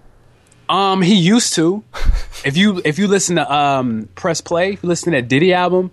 [0.70, 1.84] um, he used to.
[2.46, 5.54] if you if you listen to um press play, if you listen to that Diddy
[5.54, 5.92] album,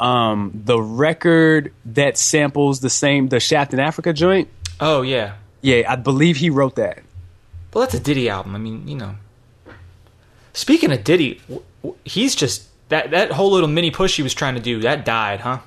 [0.00, 4.48] um, the record that samples the same the Shaft in Africa joint,
[4.80, 6.98] Oh yeah, Yeah, I believe he wrote that.
[7.72, 8.54] Well, that's a Diddy album.
[8.54, 9.14] I mean, you know.
[10.52, 11.40] Speaking of Diddy,
[12.04, 15.40] he's just that that whole little mini push he was trying to do that died,
[15.40, 15.58] huh?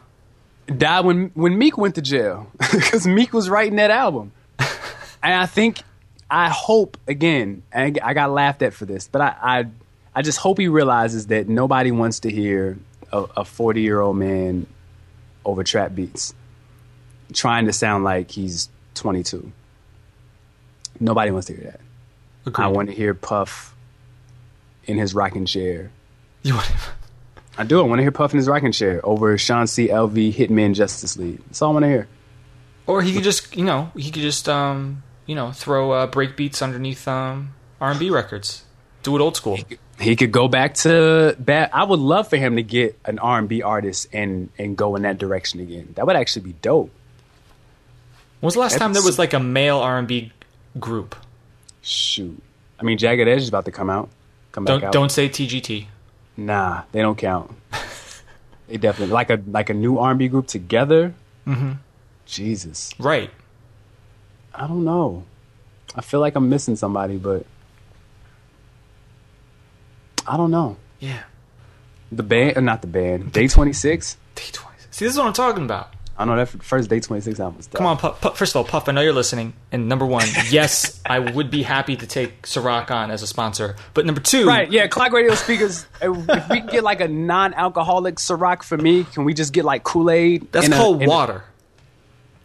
[0.68, 5.46] Died when when Meek went to jail because Meek was writing that album, and I
[5.46, 5.82] think
[6.30, 7.64] I hope again.
[7.72, 9.66] And I got laughed at for this, but I I,
[10.16, 12.78] I just hope he realizes that nobody wants to hear
[13.12, 14.68] a forty year old man
[15.46, 16.34] over trap beats,
[17.34, 19.52] trying to sound like he's twenty two.
[21.00, 21.80] Nobody wants to hear that.
[22.46, 22.64] Agreed.
[22.64, 23.76] I want to hear Puff
[24.86, 25.90] in his rocking chair.
[26.44, 26.72] You want
[27.58, 27.80] I do.
[27.80, 29.88] I want to hear Puff in his rocking chair over Sean C.
[29.88, 31.41] LV Hitman Justice League.
[31.46, 32.08] That's all I want to hear.
[32.88, 36.36] Or he could just, you know, he could just, um, you know, throw uh, break
[36.36, 38.63] beats underneath um, R&B records.
[39.04, 39.58] Do it old school.
[40.00, 41.70] He could go back to bad.
[41.74, 44.96] I would love for him to get an R and B artist and and go
[44.96, 45.94] in that direction again.
[45.96, 46.91] That would actually be dope.
[48.39, 50.34] When was the last time there was like a male R&B
[50.80, 51.15] group?
[51.82, 52.41] Shoot,
[52.80, 54.10] I mean, Jagged Edge is about to come out.
[54.52, 54.94] Come back Don't out.
[54.94, 55.88] don't say TGT.
[56.38, 57.52] Nah, they don't count.
[58.67, 61.13] they definitely like a like a new R and B group together.
[61.48, 61.74] Mm-hmm.
[62.26, 63.30] Jesus, Right.
[64.54, 65.24] I don't know.
[65.95, 67.45] I feel like I'm missing somebody, but
[70.28, 70.78] I don't know.
[71.00, 71.24] Yeah.
[72.12, 73.32] The band, uh, not the band.
[73.32, 74.17] Day Twenty Six.
[74.36, 74.63] D20.
[74.91, 75.93] See, this is what I'm talking about.
[76.17, 77.67] I know that first Day Twenty Six albums.
[77.73, 78.38] Come on, Puff, Puff.
[78.38, 79.54] First of all, Puff, I know you're listening.
[79.71, 83.75] And number one, yes, I would be happy to take Ciroc on as a sponsor.
[83.93, 85.86] But number two, Right, yeah, clock radio speakers.
[86.01, 89.65] if if we can get like a non-alcoholic Ciroc for me, can we just get
[89.65, 90.51] like Kool Aid?
[90.54, 91.43] that's called water.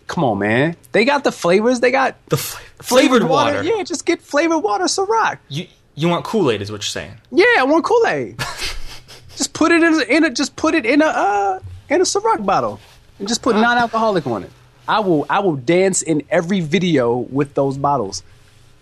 [0.08, 0.74] come on, man.
[0.90, 1.78] They got the flavors.
[1.78, 3.62] They got The fl- flavored water.
[3.62, 5.38] Yeah, just get flavored water Ciroc.
[5.48, 7.18] You you want Kool Aid, is what you're saying.
[7.30, 8.36] Yeah, I want Kool Aid.
[9.36, 12.04] just put it in a, in a just put it in a uh, in a
[12.04, 12.80] Ciroc bottle
[13.20, 14.50] and just put non-alcoholic on it.
[14.88, 18.24] I will I will dance in every video with those bottles.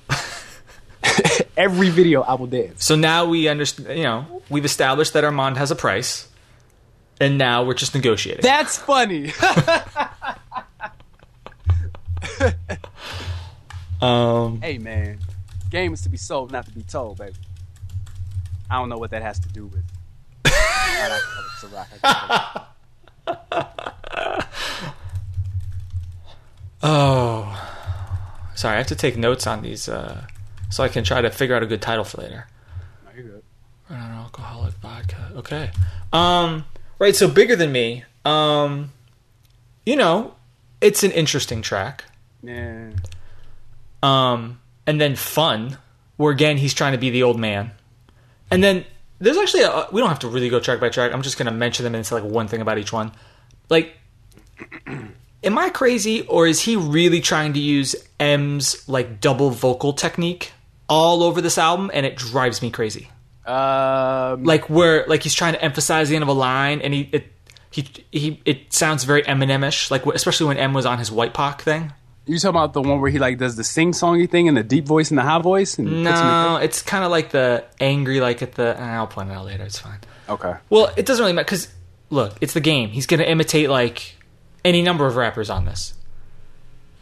[1.57, 2.85] every video I will dance.
[2.85, 3.98] So now we understand.
[3.98, 6.29] You know, we've established that Armand has a price,
[7.20, 8.42] and now we're just negotiating.
[8.42, 9.33] That's funny.
[14.01, 15.18] um, hey man,
[15.70, 17.35] game is to be sold, not to be told, baby.
[18.70, 19.85] I don't know what that has to do with.
[24.38, 24.44] non-alcoholic Ciroc.
[24.44, 24.94] I guess.
[26.83, 28.74] oh, sorry.
[28.74, 30.27] I have to take notes on these, uh,
[30.70, 32.46] so I can try to figure out a good title for later.
[33.05, 33.42] No, you're good.
[33.90, 35.33] Non-alcoholic vodka.
[35.37, 35.70] Okay.
[36.12, 36.64] Um.
[36.98, 37.14] Right.
[37.14, 38.05] So bigger than me.
[38.24, 38.92] Um.
[39.87, 40.35] You know,
[40.81, 42.05] it's an interesting track.
[42.42, 42.90] Yeah.
[44.03, 44.61] Um.
[44.87, 45.77] And then fun,
[46.16, 47.72] where again he's trying to be the old man.
[48.51, 48.85] And then
[49.18, 51.12] there's actually a, we don't have to really go track by track.
[51.12, 53.12] I'm just gonna mention them and say like one thing about each one.
[53.68, 53.96] Like,
[55.42, 60.53] am I crazy or is he really trying to use M's like double vocal technique
[60.88, 63.11] all over this album and it drives me crazy?
[63.47, 67.09] Um, like where like he's trying to emphasize the end of a line and he
[67.12, 67.33] it
[67.71, 71.62] he he it sounds very Eminem-ish like especially when M was on his White Pac
[71.62, 71.92] thing.
[72.27, 74.62] you talking about the one where he like does the sing songy thing and the
[74.62, 75.79] deep voice and the high voice?
[75.79, 78.79] No, it's kind of like the angry like at the.
[78.79, 79.64] I'll point it out later.
[79.64, 80.01] It's fine.
[80.29, 80.55] okay.
[80.68, 81.68] Well, it doesn't really matter because
[82.11, 82.90] look, it's the game.
[82.90, 84.14] He's gonna imitate like
[84.64, 85.94] any number of rappers on this.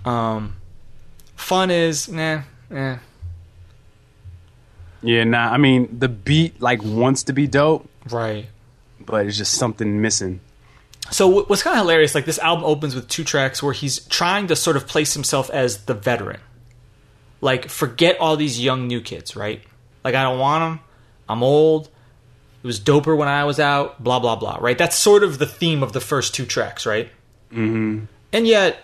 [0.05, 0.57] Um,
[1.35, 2.97] fun is nah, eh.
[5.03, 5.53] Yeah, nah.
[5.53, 8.47] I mean, the beat like wants to be dope, right.
[9.01, 10.40] but it's just something missing.
[11.11, 14.49] So what's kind of hilarious, like this album opens with two tracks where he's trying
[14.49, 16.40] to sort of place himself as the veteran.
[17.40, 19.62] Like forget all these young new kids, right?
[20.03, 20.85] Like I don't want them.
[21.29, 21.88] I'm old.
[22.62, 24.03] It was doper when I was out.
[24.03, 24.59] Blah blah blah.
[24.61, 24.77] Right?
[24.77, 27.11] That's sort of the theme of the first two tracks, right?
[27.53, 28.05] Mm-hmm.
[28.33, 28.79] And yet,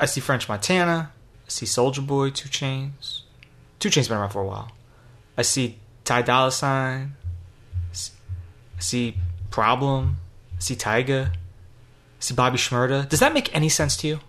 [0.00, 1.12] I see French Montana.
[1.46, 3.20] I see Soulja Boy, Two Chainz.
[3.78, 4.70] Two Chainz been around for a while.
[5.36, 7.14] I see Ty Dolla Sign.
[7.92, 9.16] I see-
[9.50, 10.18] Problem.
[10.56, 11.28] I see Tyga.
[11.28, 11.32] I
[12.20, 13.08] see Bobby Shmurda.
[13.08, 14.20] Does that make any sense to you?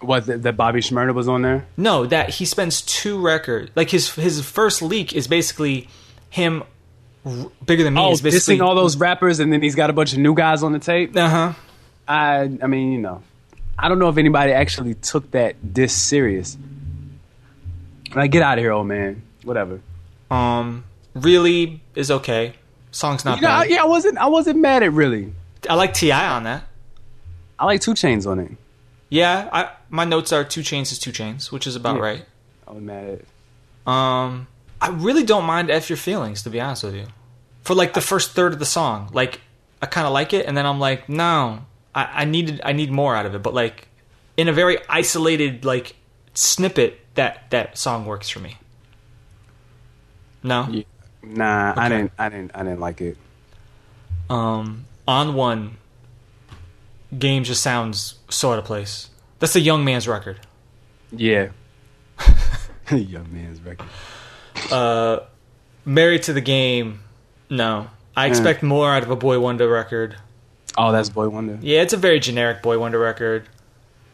[0.00, 1.66] What that Bobby Shmurda was on there?
[1.76, 3.70] No, that he spends two records.
[3.74, 5.88] Like his his first leak is basically
[6.28, 6.64] him
[7.64, 8.00] bigger than me.
[8.00, 10.34] Oh, is basically dissing all those rappers, and then he's got a bunch of new
[10.34, 11.16] guys on the tape.
[11.16, 11.52] Uh huh.
[12.08, 13.22] I, I mean, you know,
[13.78, 16.56] I don't know if anybody actually took that this serious.
[18.14, 19.22] Like, get out of here, old man.
[19.44, 19.80] Whatever.
[20.30, 20.84] Um,
[21.14, 22.54] really is okay.
[22.90, 23.70] Song's not You know, I- bad.
[23.70, 24.18] yeah, I wasn't.
[24.18, 25.32] I wasn't mad at really.
[25.68, 26.28] I like T.I.
[26.34, 26.64] on that.
[27.58, 28.50] I like two Chainz on it.
[29.08, 32.02] Yeah, I my notes are two Chainz is two Chainz, which is about Yeah.
[32.02, 32.24] right.
[32.66, 33.20] I was mad
[33.86, 33.90] at.
[33.92, 34.46] Um,
[34.80, 37.06] I really don't mind "F Your Feelings" to be honest with you.
[37.62, 39.40] For like the first third of the song, like
[39.80, 42.90] I kind of like it, and then I'm like, no, I, I needed I need
[42.90, 43.42] more out of it.
[43.42, 43.88] But like
[44.36, 45.96] in a very isolated like
[46.34, 48.56] snippet, that that song works for me.
[50.42, 50.82] No, Yeah.
[51.22, 52.12] Nah, I didn't.
[52.18, 52.50] I didn't.
[52.54, 53.16] I didn't like it.
[54.28, 55.76] um, on one,
[57.16, 59.08] game just sounds so out of place.
[59.38, 60.40] That's a young man's record.
[61.12, 61.50] Yeah.
[62.90, 63.86] Young man's record.
[64.70, 65.20] Uh,
[65.84, 67.00] married to the game.
[67.48, 70.16] No, I expect more out of a Boy Wonder record.
[70.78, 71.58] Oh, that's Boy Wonder.
[71.60, 73.48] Yeah, it's a very generic Boy Wonder record.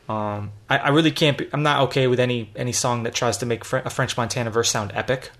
[0.08, 1.38] Um, I, I really can't.
[1.38, 4.16] Be, I'm not okay with any any song that tries to make Fre- a French
[4.16, 5.30] Montana verse sound epic.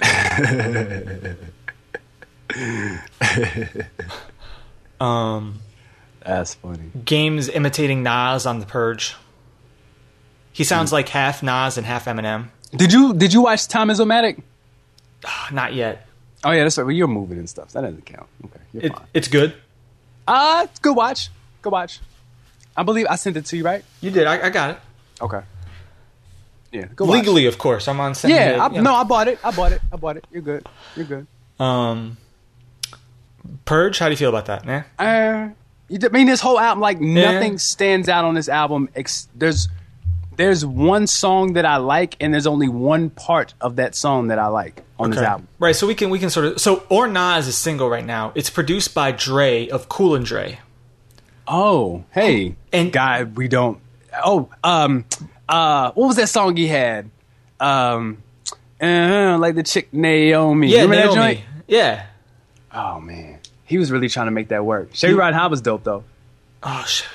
[5.00, 5.58] um,
[6.24, 6.90] That's funny.
[7.04, 9.14] Game's imitating Nas on The Purge.
[10.52, 12.48] He sounds like half Nas and half Eminem.
[12.74, 14.42] Did you Did you watch Time is Illmatic?
[15.52, 16.06] Not yet.
[16.44, 16.84] Oh yeah, that's right.
[16.84, 17.72] Well, you're moving and stuff.
[17.72, 18.26] That doesn't count.
[18.44, 19.06] Okay, you're It, fine.
[19.14, 19.54] it's good.
[20.28, 21.30] Uh, good watch.
[21.62, 22.00] Good watch.
[22.76, 23.84] I believe I sent it to you, right?
[24.00, 24.26] You did.
[24.26, 24.78] I, I got it.
[25.20, 25.40] Okay.
[26.70, 27.18] Yeah, good watch.
[27.18, 27.88] Legally, of course.
[27.88, 28.14] I'm on.
[28.24, 28.90] Yeah, I, you know.
[28.90, 29.38] no, I bought it.
[29.42, 29.80] I bought it.
[29.92, 30.24] I bought it.
[30.30, 30.66] You're good.
[30.94, 31.26] You're good.
[31.58, 32.18] Um,
[33.64, 33.98] Purge.
[33.98, 34.84] How do you feel about that, man?
[34.98, 35.54] Uh,
[35.88, 38.88] you- I mean, this whole album, like nothing stands out on this album.
[38.94, 39.68] Ex- there's
[40.38, 44.38] there's one song that I like, and there's only one part of that song that
[44.38, 45.48] I like on this album.
[45.58, 48.04] Right, so we can we can sort of so or Nah is a single right
[48.06, 48.32] now.
[48.34, 50.58] It's produced by Dre of Cool and Dre.
[51.46, 53.78] Oh, hey, And- guy, we don't.
[54.24, 55.04] Oh, um,
[55.48, 57.10] uh, what was that song he had?
[57.60, 58.18] Um,
[58.80, 60.68] uh, like the chick Naomi.
[60.68, 61.34] Yeah, Remember that Naomi.
[61.34, 61.46] joint?
[61.66, 62.06] Yeah.
[62.72, 64.90] Oh man, he was really trying to make that work.
[64.94, 66.04] Sherry He- Rod High was dope though.
[66.62, 67.06] Oh shit.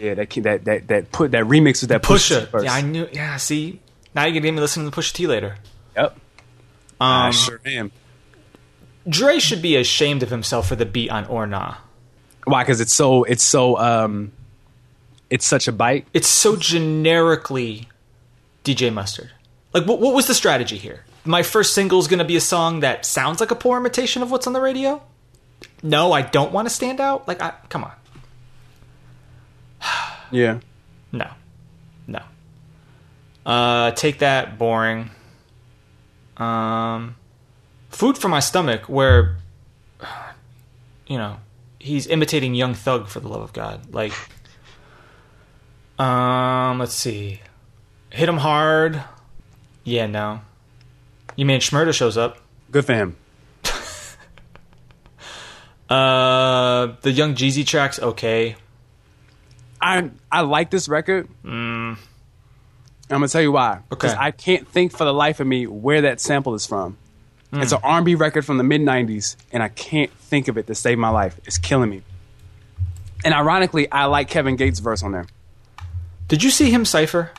[0.00, 2.46] Yeah, that that that that put that remix with that Pusha.
[2.46, 2.64] Pusha.
[2.64, 3.06] Yeah, I knew.
[3.12, 3.80] Yeah, see,
[4.14, 5.56] now you're gonna get me listening to Pusha T later.
[5.94, 6.12] Yep.
[6.12, 6.18] Um,
[7.00, 7.92] I sure am.
[9.06, 11.74] Dre should be ashamed of himself for the beat on Or Nah.
[12.44, 12.62] Why?
[12.62, 14.32] Because it's so it's so um,
[15.28, 16.06] it's such a bite.
[16.14, 17.88] It's so generically
[18.64, 19.30] DJ Mustard.
[19.74, 21.04] Like, what, what was the strategy here?
[21.24, 24.30] My first single is gonna be a song that sounds like a poor imitation of
[24.30, 25.02] what's on the radio.
[25.82, 27.28] No, I don't want to stand out.
[27.28, 27.92] Like, I, come on.
[30.30, 30.60] Yeah.
[31.12, 31.28] No.
[32.06, 32.20] No.
[33.44, 35.10] Uh take that boring.
[36.36, 37.16] Um
[37.90, 39.36] Food for my stomach where
[41.06, 41.38] you know,
[41.80, 43.92] he's imitating Young Thug for the love of God.
[43.92, 44.12] Like
[45.98, 47.40] um let's see.
[48.10, 49.02] Hit him hard.
[49.84, 50.40] Yeah, no.
[51.36, 52.38] You mean Shmurda shows up.
[52.70, 53.16] Good for him.
[55.88, 58.54] Uh the Young Jeezy tracks okay.
[59.80, 61.28] I I like this record.
[61.44, 61.96] I'm
[63.08, 63.80] gonna tell you why.
[63.88, 64.14] Because Mm.
[64.16, 64.24] Okay.
[64.26, 66.96] I can't think for the life of me where that sample is from.
[67.52, 67.62] Mm.
[67.62, 70.74] It's an R&B record from the mid '90s, and I can't think of it to
[70.74, 71.38] save my life.
[71.44, 72.02] It's killing me.
[73.24, 75.26] And ironically, I like Kevin Gates' verse on there.
[76.28, 77.30] Did you see him cipher?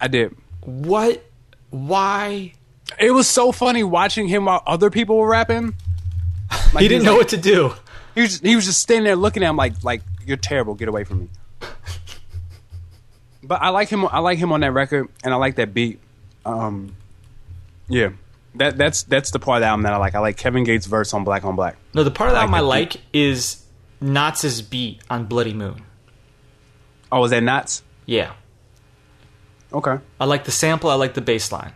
[0.00, 0.34] I did.
[0.62, 1.24] What
[1.70, 2.52] why
[3.00, 5.74] It was so funny watching him while other people were rapping.
[6.72, 7.72] Like, he didn't know like- what to do.
[8.14, 10.74] He was, he was just standing there looking at him like like you're terrible.
[10.74, 11.28] Get away from me.
[13.42, 14.06] but I like him.
[14.06, 16.00] I like him on that record, and I like that beat.
[16.44, 16.94] Um,
[17.88, 18.10] yeah,
[18.54, 20.14] that that's that's the part of the album that I like.
[20.14, 21.76] I like Kevin Gates' verse on Black on Black.
[21.94, 23.64] No, the part of the I album I like like is
[24.00, 25.82] Knots' beat on Bloody Moon.
[27.10, 27.82] Oh, is that Knots?
[28.04, 28.32] Yeah.
[29.72, 31.72] Okay, I like the sample, I like the bass line.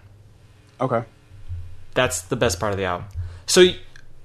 [0.80, 1.04] okay.
[1.92, 3.08] That's the best part of the album.
[3.46, 3.66] So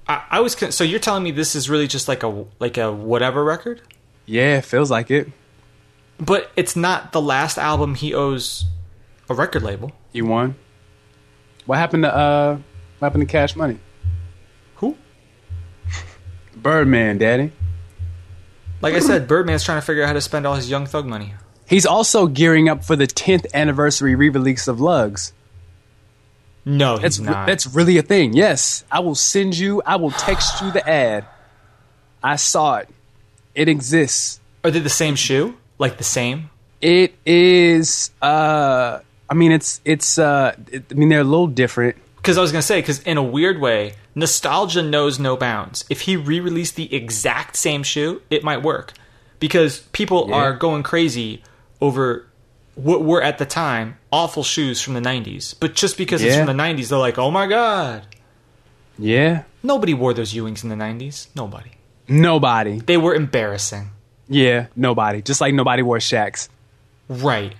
[0.08, 2.92] I, I was so you're telling me this is really just like a like a
[2.92, 3.82] whatever record?
[4.24, 5.28] Yeah, it feels like it.
[6.18, 8.64] But it's not the last album he owes
[9.28, 9.92] a record label.
[10.12, 10.54] He won.
[11.66, 12.58] What happened to uh?
[12.98, 13.78] What happened to Cash Money?
[14.76, 14.96] Who?
[16.56, 17.52] Birdman, Daddy.
[18.80, 21.06] Like I said, Birdman's trying to figure out how to spend all his young thug
[21.06, 21.34] money.
[21.66, 25.32] He's also gearing up for the 10th anniversary re-release of Lugz.
[26.64, 27.46] No, he's That's re- not.
[27.46, 28.32] that's really a thing.
[28.34, 29.82] Yes, I will send you.
[29.86, 31.24] I will text you the ad.
[32.22, 32.88] I saw it.
[33.54, 34.40] It exists.
[34.64, 35.56] Are they the same shoe?
[35.78, 36.50] Like the same?
[36.80, 38.10] It is.
[38.22, 40.18] Uh, I mean, it's it's.
[40.18, 41.96] Uh, it, I mean, they're a little different.
[42.16, 45.84] Because I was gonna say, because in a weird way, nostalgia knows no bounds.
[45.88, 48.92] If he re-released the exact same shoe, it might work,
[49.38, 50.34] because people Yeah.
[50.36, 51.42] are going crazy
[51.80, 52.26] over
[52.74, 55.54] what were at the time awful shoes from the '90s.
[55.58, 58.02] But just because it's from the '90s, they're like, "Oh my god!"
[58.98, 59.42] Yeah.
[59.62, 61.28] Nobody wore those Ewings in the '90s.
[61.34, 61.70] Nobody.
[62.08, 62.80] Nobody.
[62.80, 63.90] They were embarrassing.
[64.28, 64.66] Yeah.
[64.74, 65.22] Nobody.
[65.22, 66.48] Just like nobody wore Shaqs.
[67.08, 67.54] Right.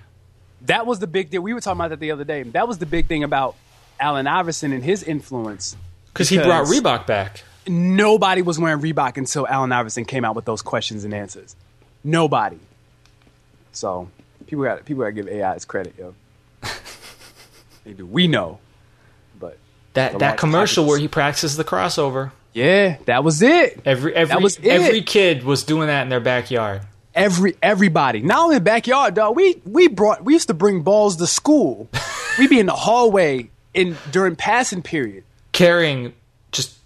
[0.62, 1.43] That was the big deal.
[1.43, 2.43] We were talking about that the other day.
[2.43, 3.55] That was the big thing about
[4.01, 5.77] Allen Iverson and his influence.
[6.12, 7.45] Because he brought Reebok back.
[7.69, 11.55] Nobody was wearing Reebok until Allen Iverson came out with those questions and answers.
[12.03, 12.59] Nobody.
[13.73, 14.09] So
[14.47, 16.14] people got people got to give AI its credit, yo.
[17.85, 18.05] They do.
[18.05, 18.59] We know.
[19.39, 19.59] But
[19.95, 22.33] That that commercial where he practices the crossover.
[22.57, 23.81] Yeah, that was it.
[23.85, 24.65] Every every was it.
[24.67, 26.81] every kid was doing that in their backyard.
[27.15, 28.23] Every everybody.
[28.23, 29.37] Not only in the backyard, dog.
[29.37, 31.89] We we brought we used to bring balls to school.
[32.39, 35.25] We'd be in the hallway in during passing period.
[35.53, 36.15] Carrying
[36.51, 36.79] just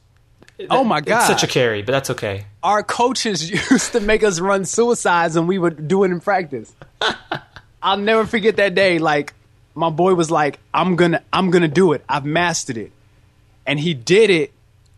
[0.68, 1.27] Oh my it's God.
[1.27, 2.47] such a carry, but that's okay.
[2.64, 6.75] Our coaches used to make us run suicides and we would do it in practice.
[7.83, 8.99] I'll never forget that day.
[8.99, 9.35] Like
[9.77, 12.05] my boy was like, I'm gonna I'm gonna do it.
[12.09, 12.91] I've mastered it.
[13.66, 14.53] And he did it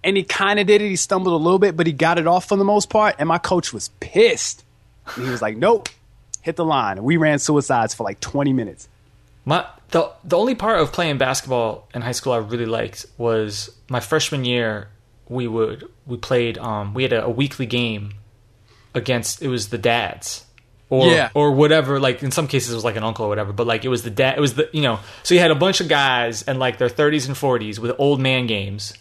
[0.04, 0.88] and he kind of did it.
[0.88, 3.16] He stumbled a little bit, but he got it off for the most part.
[3.18, 4.64] And my coach was pissed.
[5.16, 5.88] And he was like, Nope,
[6.42, 6.98] hit the line.
[6.98, 8.88] And we ran suicides for like 20 minutes.
[9.44, 13.70] My the the only part of playing basketball in high school I really liked was
[13.88, 14.88] my freshman year.
[15.28, 18.14] We would we played um we had a, a weekly game
[18.94, 20.44] against it was the dads
[20.90, 21.30] or Yeah.
[21.34, 23.84] or whatever like in some cases it was like an uncle or whatever but like
[23.84, 25.88] it was the dad it was the you know so you had a bunch of
[25.88, 28.92] guys and like their 30s and 40s with old man games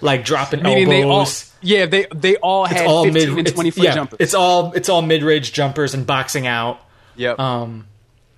[0.00, 3.54] like dropping Meaning they all, elbows yeah, they they all had all 15 mid and
[3.54, 4.16] 20 it's, foot yeah, jumpers.
[4.20, 6.80] it's all it's all mid-range jumpers and boxing out
[7.16, 7.38] yep.
[7.38, 7.86] um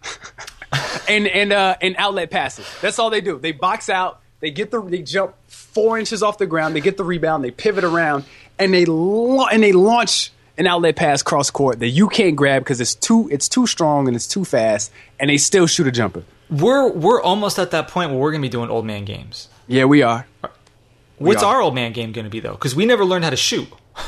[1.09, 2.67] and and uh and outlet passes.
[2.81, 3.39] That's all they do.
[3.39, 4.21] They box out.
[4.41, 6.75] They get the they jump four inches off the ground.
[6.75, 7.45] They get the rebound.
[7.45, 8.25] They pivot around
[8.59, 12.63] and they la- and they launch an outlet pass cross court that you can't grab
[12.63, 14.91] because it's too it's too strong and it's too fast.
[15.19, 16.25] And they still shoot a jumper.
[16.49, 19.85] we're we're almost at that point where we're gonna be doing old man games Yeah,
[19.85, 20.27] we are.
[21.21, 22.53] What's our old man game going to be though?
[22.53, 23.69] Because we never learned how to shoot.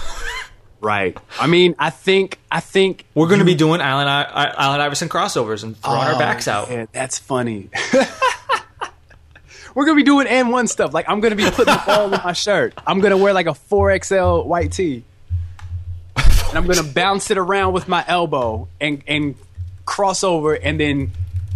[0.80, 1.16] Right.
[1.38, 5.62] I mean, I think I think We're going to be doing Allen, Allen Iverson crossovers
[5.62, 6.70] and throwing our Oh, backs out.
[6.70, 7.70] man, that's funny.
[9.74, 10.92] We're gonna be doing and one stuff.
[10.92, 12.74] Like I'm gonna be putting the ball in my shirt.
[12.86, 15.04] I'm gonna wear like a 4XL white tee.
[16.16, 19.34] and I'm gonna bounce it around with my elbow and and
[19.86, 21.12] cross over and then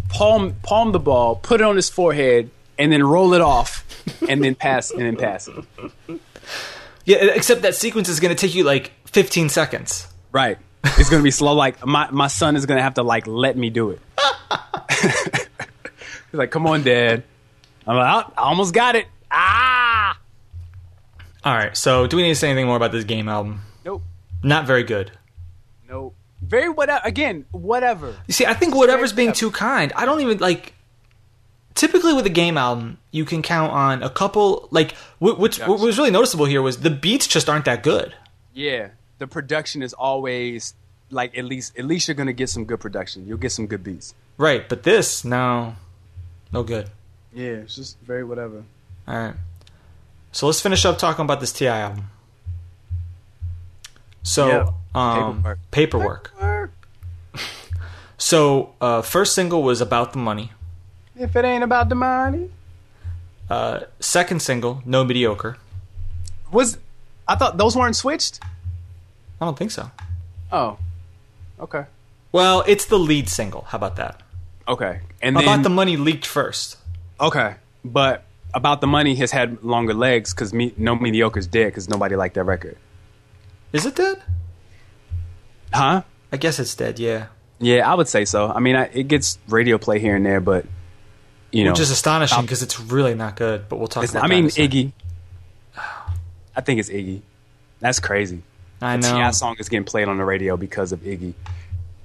[0.08, 2.48] palm palm the ball, put it on his forehead,
[2.78, 3.84] and then roll it off,
[4.28, 6.20] and then pass and then pass it.
[7.04, 10.08] Yeah, except that sequence is going to take you like 15 seconds.
[10.32, 10.58] Right.
[10.98, 11.54] It's gonna be slow.
[11.54, 14.00] Like my my son is gonna have to like let me do it.
[14.90, 15.48] He's
[16.32, 17.24] like, "Come on, Dad."
[17.86, 20.18] I'm like, "I I almost got it." Ah.
[21.44, 23.62] All right, so do we need to say anything more about this game album?
[23.84, 24.02] Nope.
[24.42, 25.10] Not very good.
[25.88, 26.14] Nope.
[26.40, 27.00] Very whatever.
[27.04, 28.14] Again, whatever.
[28.26, 29.38] You see, I think whatever's being whatever.
[29.38, 29.92] too kind.
[29.96, 30.72] I don't even like.
[31.76, 34.66] Typically, with a game album, you can count on a couple.
[34.72, 38.14] Like, wh- which what was really noticeable here was the beats just aren't that good.
[38.52, 38.88] Yeah.
[39.18, 40.74] The production is always
[41.10, 43.26] like at least at least you're gonna get some good production.
[43.26, 44.14] You'll get some good beats.
[44.38, 45.76] Right, but this, no,
[46.52, 46.90] no good.
[47.32, 48.64] Yeah, it's just very whatever.
[49.06, 49.34] All right.
[50.32, 51.78] So let's finish up talking about this T.I.
[51.78, 52.10] album.
[54.22, 54.70] So, Yeah.
[54.94, 56.32] um, Paperwork.
[56.36, 56.72] paperwork.
[58.18, 60.50] So, uh, first single was "About the Money."
[61.18, 62.50] If it ain't about the money.
[63.48, 65.56] Uh, second single, "No Mediocre."
[66.50, 66.78] Was
[67.26, 68.40] I thought those weren't switched?
[69.40, 69.90] I don't think so.
[70.52, 70.78] Oh.
[71.60, 71.84] Okay.
[72.32, 73.62] Well, it's the lead single.
[73.62, 74.22] How about that?
[74.68, 75.00] Okay.
[75.22, 76.76] And then "About the Money" leaked first.
[77.20, 77.54] Okay.
[77.84, 82.16] But about the money has had longer legs because me, no mediocre's dead because nobody
[82.16, 82.76] liked that record.
[83.72, 84.22] Is it dead?
[85.72, 86.02] Huh?
[86.32, 86.98] I guess it's dead.
[86.98, 87.26] Yeah,
[87.58, 88.48] Yeah, I would say so.
[88.48, 90.64] I mean, I, it gets radio play here and there, but
[91.52, 93.68] you know, which is astonishing because it's really not good.
[93.68, 94.24] But we'll talk about.
[94.24, 94.46] I mean.
[94.46, 94.92] Iggy.
[96.56, 97.20] I think it's Iggy.
[97.80, 98.42] That's crazy.
[98.80, 99.14] I The know.
[99.16, 99.30] T.I.
[99.32, 101.34] song is getting played on the radio because of Iggy.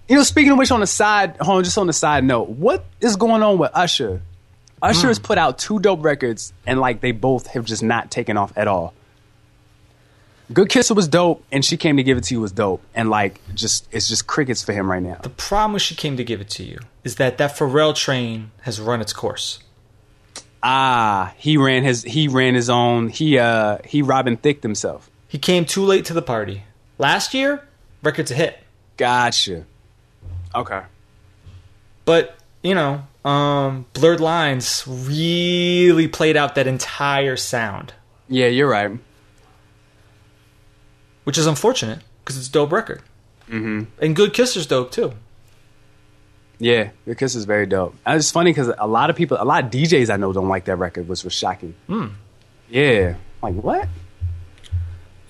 [0.09, 2.49] You know, speaking of which, on the side, hold on, just on the side note,
[2.49, 4.21] what is going on with Usher?
[4.81, 5.07] Usher Hmm.
[5.07, 8.51] has put out two dope records, and like they both have just not taken off
[8.57, 8.93] at all.
[10.54, 13.10] Good Kisser was dope, and she came to give it to you was dope, and
[13.10, 15.20] like just it's just crickets for him right now.
[15.22, 18.52] The problem with she came to give it to you is that that Pharrell train
[18.62, 19.60] has run its course.
[20.64, 25.10] Ah, he ran his he ran his own he uh he Robin Thicke himself.
[25.28, 26.64] He came too late to the party.
[26.97, 27.64] Last year,
[28.04, 28.60] record's a hit.
[28.97, 29.66] Gotcha.
[30.54, 30.82] Okay.
[32.06, 37.93] But, you know, um, Blurred Lines really played out that entire sound,
[38.28, 38.91] Yeah, you're right.
[41.24, 43.01] Which is unfortunate because it's a dope record.
[43.49, 43.84] Mm-hmm.
[44.01, 45.13] And Good Kisser's dope too.
[46.59, 47.95] Yeah, Your Kiss is very dope.
[48.05, 50.65] It's funny because a lot of people, a lot of DJs I know don't like
[50.65, 51.74] that record, which was shocking.
[52.69, 53.88] Yeah, like what?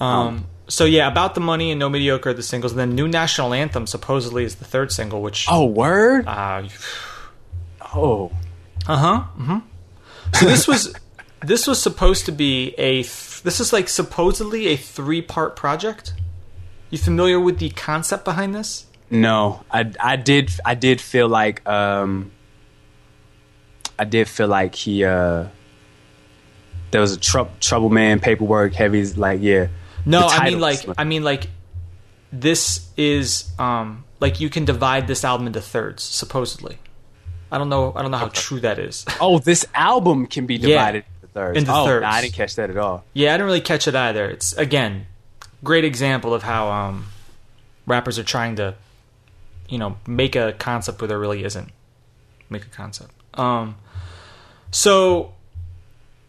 [0.01, 2.73] Um, so yeah, About the Money and No Mediocre are the singles.
[2.73, 5.47] And then New National Anthem supposedly is the third single, which.
[5.49, 6.27] Oh, word.
[6.27, 6.67] Uh
[7.93, 8.31] Oh,
[8.87, 9.19] Uh huh.
[9.21, 9.57] hmm
[10.35, 10.93] So this was
[11.41, 13.03] this was supposed to be a.
[13.03, 16.13] Th- this is like supposedly a three part project.
[16.89, 18.85] You familiar with the concept behind this?
[19.11, 22.31] no, I I did I did feel like um
[23.99, 25.47] I did feel like he uh
[26.91, 29.67] there was a tr- trouble man paperwork heavy like yeah.
[30.05, 31.49] No, I mean like I mean like
[32.31, 36.77] this is um like you can divide this album into thirds supposedly.
[37.51, 39.05] I don't know I don't know how true that is.
[39.19, 41.03] oh, this album can be divided
[41.35, 41.57] into thirds.
[41.59, 42.03] Into oh, thirds.
[42.03, 43.03] nah, I didn't catch that at all.
[43.13, 44.25] yeah, I didn't really catch it either.
[44.29, 45.05] It's again
[45.63, 47.05] great example of how um
[47.85, 48.75] rappers are trying to
[49.69, 51.69] you know make a concept where there really isn't.
[52.49, 53.11] Make a concept.
[53.33, 53.75] Um
[54.71, 55.33] so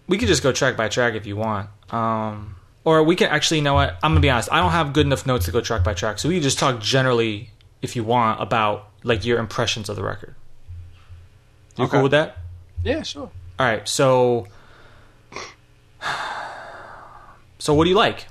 [0.08, 1.70] we could just go track by track if you want.
[1.90, 3.96] Um, or we can actually, you know what?
[4.02, 4.48] I'm gonna be honest.
[4.50, 6.58] I don't have good enough notes to go track by track, so we can just
[6.58, 7.50] talk generally,
[7.80, 10.34] if you want, about like your impressions of the record.
[11.76, 11.92] You Okay.
[11.92, 12.38] cool with that?
[12.82, 13.30] Yeah, sure.
[13.58, 13.88] All right.
[13.88, 14.48] So,
[17.58, 18.26] so what do you like?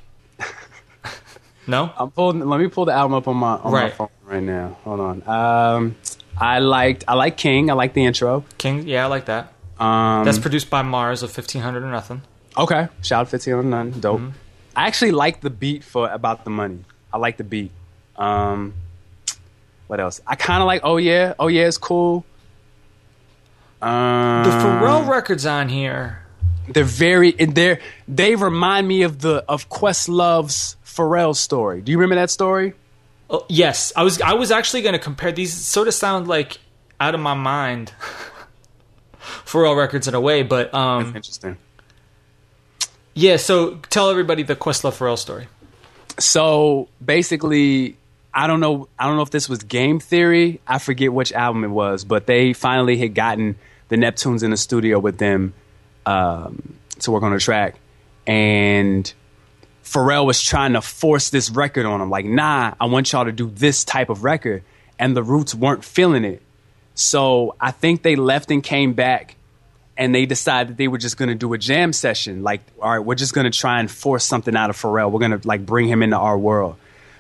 [1.68, 1.92] no.
[1.98, 2.40] I'm pulling.
[2.48, 3.94] Let me pull the album up on my on my Right.
[3.94, 4.78] phone right now.
[4.84, 5.28] Hold on.
[5.28, 5.96] Um,
[6.38, 7.70] I liked I like King.
[7.70, 8.44] I like the intro.
[8.58, 8.88] King.
[8.88, 9.54] Yeah, I like that.
[9.80, 12.22] Um, That's produced by Mars of 1500 or nothing.
[12.58, 12.88] okay.
[13.02, 13.92] Shout out fifteen on none.
[14.00, 14.20] Dope.
[14.20, 14.30] Mm-hmm.
[14.76, 16.80] I actually like the beat for about the money.
[17.12, 17.72] I like the beat.
[18.16, 18.74] Um,
[19.88, 20.22] what else?
[20.28, 20.82] I kind of like.
[20.84, 21.34] Oh yeah.
[21.40, 21.68] Oh yeah.
[21.68, 22.26] It's cool.
[23.82, 26.20] Um, The Pharrell records on here.
[26.70, 27.36] They're very.
[27.40, 31.82] and They're they remind me of the of Questlove's Pharrell story.
[31.82, 32.74] Do you remember that story?
[33.30, 34.22] Oh, yes, I was.
[34.22, 35.54] I was actually going to compare these.
[35.54, 36.58] Sort of sound like
[37.00, 37.94] out of my mind.
[39.46, 41.58] Pharrell records in a way, but um, Interesting.
[43.14, 43.38] yeah.
[43.38, 45.48] So tell everybody the Questlove Pharrell story.
[46.20, 47.96] so basically
[48.34, 51.64] i don't know i don't know if this was game theory i forget which album
[51.64, 53.56] it was but they finally had gotten
[53.88, 55.54] the neptunes in the studio with them
[56.06, 57.76] um, to work on the track
[58.28, 59.14] and
[59.84, 62.10] pharrell was trying to force this record on him.
[62.10, 64.64] like nah i want y'all to do this type of record
[65.00, 66.42] and the roots weren't feeling it
[66.94, 69.36] so i think they left and came back
[70.02, 72.42] and they decided they were just to do a jam session.
[72.42, 75.12] Like, all right, we're just to try and force something out of Pharrell.
[75.12, 76.76] We're to like bring him into our world.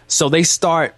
[0.08, 0.96] So they start,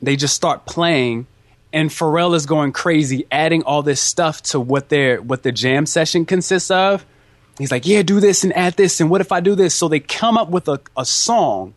[0.00, 1.26] they just start playing,
[1.74, 5.84] and Pharrell is going crazy, adding all this stuff to what their what the jam
[5.84, 7.04] session consists of.
[7.58, 9.74] He's like, yeah, do this and add this, and what if I do this?
[9.74, 11.74] So they come up with a, a song,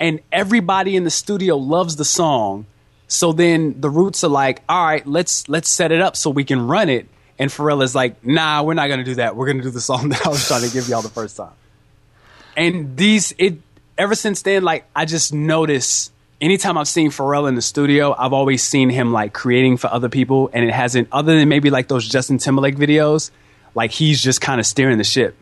[0.00, 2.66] and everybody in the studio loves the song.
[3.08, 6.44] So then the Roots are like, all right, let's let's set it up so we
[6.44, 7.08] can run it.
[7.38, 9.36] And Pharrell is like, nah, we're not gonna do that.
[9.36, 11.52] We're gonna do the song that I was trying to give y'all the first time.
[12.56, 13.58] And these, it
[13.96, 16.10] ever since then, like I just notice
[16.40, 20.08] anytime I've seen Pharrell in the studio, I've always seen him like creating for other
[20.08, 23.30] people, and it hasn't, other than maybe like those Justin Timberlake videos,
[23.74, 25.36] like he's just kind of steering the ship.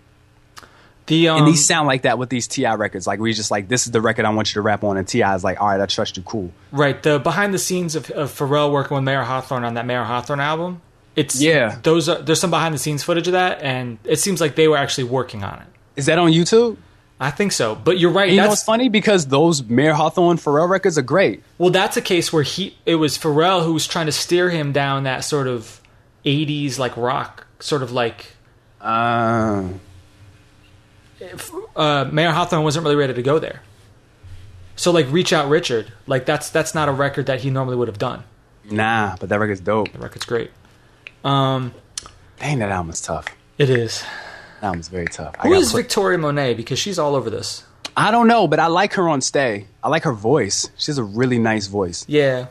[1.06, 2.74] The um, And these sound like that with these T.I.
[2.74, 3.06] records.
[3.06, 5.06] Like we just like this is the record I want you to rap on, and
[5.06, 5.34] T.I.
[5.34, 6.50] is like, all right, I trust you, cool.
[6.72, 10.04] right the behind the scenes of, of Pharrell working with Mayer Hawthorne on that Mayer
[10.04, 10.82] Hawthorne album.
[11.14, 11.78] It's Yeah.
[11.82, 14.68] Those are there's some behind the scenes footage of that, and it seems like they
[14.68, 15.66] were actually working on it.
[15.96, 16.76] Is that on YouTube?
[17.18, 18.24] I think so, but you're right.
[18.24, 21.42] And you know that's what's funny because those Mayer Hawthorne Pharrell records are great.
[21.56, 24.72] Well, that's a case where he it was Pharrell who was trying to steer him
[24.72, 25.80] down that sort of
[26.26, 28.34] '80s like rock, sort of like
[28.80, 29.64] Uh,
[31.74, 33.62] uh, Mayer Hawthorne wasn't really ready to go there.
[34.76, 37.88] So like Reach Out Richard, like that's that's not a record that he normally would
[37.88, 38.24] have done.
[38.70, 39.92] nah, but that record's dope.
[39.92, 40.50] The record's great.
[41.24, 41.72] Um,
[42.38, 43.26] Dang, that album's tough.
[43.58, 44.02] it is.
[44.60, 45.34] That album's very tough.
[45.38, 46.54] I Who gotta is put- Victoria Monet?
[46.54, 47.64] Because she's all over this.
[47.96, 49.66] I don't know, but I like her on Stay.
[49.82, 50.68] I like her voice.
[50.76, 52.04] She has a really nice voice.
[52.06, 52.46] Yeah,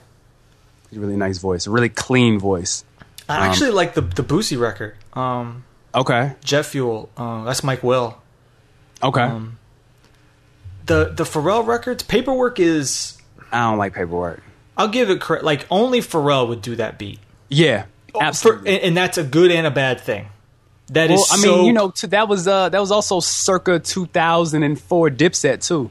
[0.91, 1.67] A really nice voice.
[1.67, 2.83] A really clean voice.
[3.27, 4.95] I actually like the the Boosie record.
[5.13, 5.63] Um,
[5.93, 6.33] Okay.
[6.43, 7.09] Jet Fuel.
[7.15, 8.17] Uh, that's Mike Will.
[9.01, 9.21] Okay.
[9.21, 9.57] Um,
[10.85, 12.03] The the Pharrell records.
[12.03, 13.17] Paperwork is.
[13.51, 14.41] I don't like paperwork.
[14.77, 15.45] I'll give it credit.
[15.45, 17.19] Like only Pharrell would do that beat.
[17.49, 17.85] Yeah.
[18.11, 18.75] For, Absolutely.
[18.75, 20.27] and, and that's a good and a bad thing.
[20.89, 23.19] That is well, I mean, so- you know, t- that was uh, that was also
[23.21, 25.89] circa 2004 Dipset too.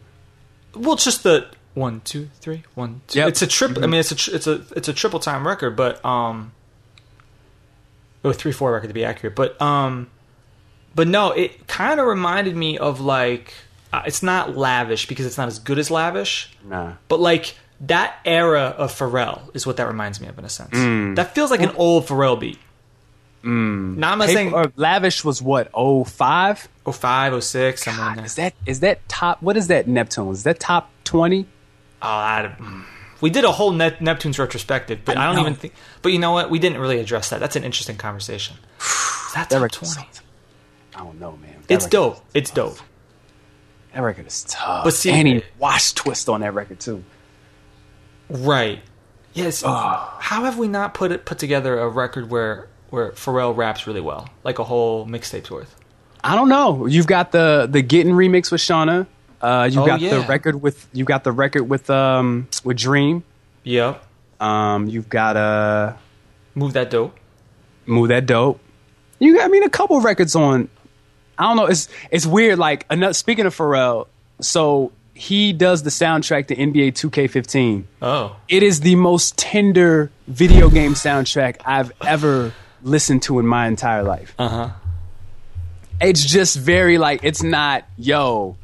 [0.74, 3.18] Well, just the one, two, three, one, two.
[3.20, 3.28] Yep.
[3.28, 3.82] It's a triple.
[3.82, 6.52] I mean, it's a tr- it's a it's a triple time record, but um,
[8.24, 9.36] oh, three four record to be accurate.
[9.36, 10.10] But um,
[10.94, 13.54] but no, it kind of reminded me of like
[13.92, 16.94] uh, it's not lavish because it's not as good as lavish, Nah.
[17.08, 20.70] but like that era of Pharrell is what that reminds me of in a sense.
[20.70, 21.16] Mm.
[21.16, 22.58] That feels like an old Pharrell beat.
[23.42, 23.96] Mm.
[23.96, 26.68] Now I'm not saying Paper, uh, Lavish was what 05?
[26.90, 28.24] 05, 06, somewhere in there.
[28.24, 29.42] Is that is that top?
[29.42, 30.30] What is that Neptune?
[30.30, 31.46] Is that top 20?
[32.02, 32.54] Oh, I,
[33.24, 35.72] we did a whole Net, Neptune's retrospective, but I, I don't even think.
[36.02, 36.50] But you know what?
[36.50, 37.40] We didn't really address that.
[37.40, 38.56] That's an interesting conversation.
[38.80, 40.06] Is that top record twenty?
[40.94, 41.56] I don't know, man.
[41.66, 42.22] That It's dope.
[42.34, 42.76] It's dope.
[43.94, 44.84] That record is tough.
[44.84, 47.02] But see- and he wash twist on that record too.
[48.28, 48.80] Right.
[49.32, 49.62] Yes.
[49.62, 54.02] How have we not put it put together a record where where Pharrell raps really
[54.02, 55.74] well, like a whole mixtape's worth.
[56.22, 56.84] I don't know.
[56.84, 59.06] You've got the the Getting remix with Shawnna.
[59.44, 63.22] Uh, you Oh, got the record with you got the record with um with Dream.
[63.64, 64.02] Yep.
[64.40, 65.92] Um, you've got uh
[66.54, 67.16] Move that dope.
[67.86, 68.60] move that dope.
[69.18, 70.68] You got I mean a couple records on.
[71.38, 71.66] I don't know.
[71.66, 72.58] It's it's weird.
[72.58, 74.06] Like another, speaking of Pharrell,
[74.40, 77.84] so he does the soundtrack to NBA 2K15.
[78.02, 78.36] Oh.
[78.48, 84.02] It is the most tender video game soundtrack I've ever listened to in my entire
[84.02, 84.34] life.
[84.38, 84.70] Uh huh.
[86.00, 88.56] it's just very like it's not yo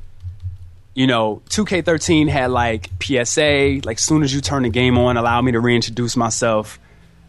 [0.95, 5.41] you know 2k13 had like psa like soon as you turn the game on allow
[5.41, 6.79] me to reintroduce myself.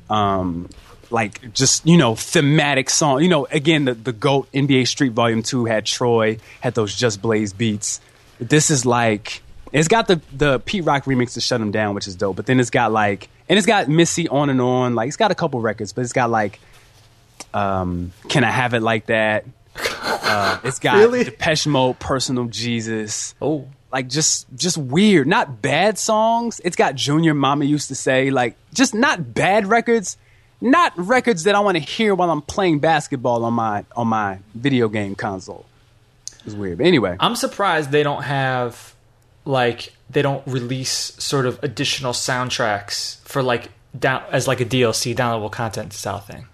[0.10, 0.70] Um
[1.10, 5.44] like just you know thematic song you know again the, the goat nba street volume
[5.44, 8.00] 2 had troy had those Just Blaze beats.
[8.40, 9.42] This is like
[9.72, 12.46] it's got the the pete rock remix to shut him down which is dope but
[12.46, 14.96] then it's got like and it's got missy on and on.
[14.96, 16.60] Like it's got a couple records but it's got like
[17.54, 19.46] um can i have it like that
[19.90, 21.24] uh, it's got Really?
[21.24, 23.68] Depeche Mode, Personal Jesus, Oh.
[23.92, 26.62] like just just weird, not bad songs.
[26.64, 30.18] It's got Junior Mama used to say, like just not bad records,
[30.62, 34.40] not records that I want to hear while I'm playing basketball on my on my
[34.56, 35.66] video game console.
[36.46, 38.94] It's weird, but anyway, I'm surprised they don't have
[39.46, 45.16] like they don't release sort of additional soundtracks for like down as like a DLC
[45.16, 46.46] downloadable content style thing.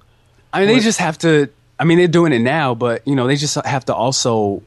[0.54, 1.50] I mean they what- just have to.
[1.80, 4.64] I mean they're doing it now, but you know they just have to also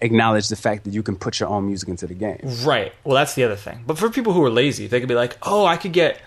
[0.00, 2.40] acknowledge the fact that you can put your own music into the game.
[2.64, 2.92] Right.
[3.04, 3.84] Well, that's the other thing.
[3.86, 6.20] But for people who are lazy, they could be like, "Oh, I could get,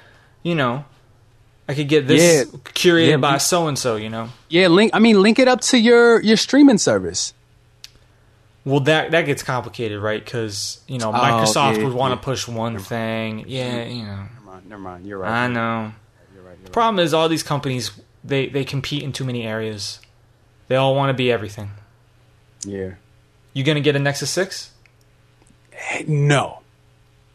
[0.44, 0.86] you know,
[1.68, 2.60] I could get this Yeah.
[2.74, 4.30] curated Yeah, by so and so." You know.
[4.50, 4.92] Yeah, link.
[4.94, 7.34] I mean, link it up to your your streaming service.
[8.66, 10.24] Well, that that gets complicated, right?
[10.24, 13.44] Because you know Oh, Microsoft yeah, would want to push one thing.
[13.48, 14.24] Yeah, you know.
[14.46, 14.70] Never mind.
[14.70, 15.06] Never mind.
[15.06, 15.32] You're right.
[15.32, 15.92] I know.
[16.34, 16.58] You're right.
[16.62, 17.92] You're Problem is, all these companies
[18.24, 20.00] they they compete in too many areas.
[20.74, 21.70] They all want to be everything.
[22.66, 22.94] Yeah.
[23.54, 24.72] You gonna get a Nexus Six?
[26.08, 26.62] No.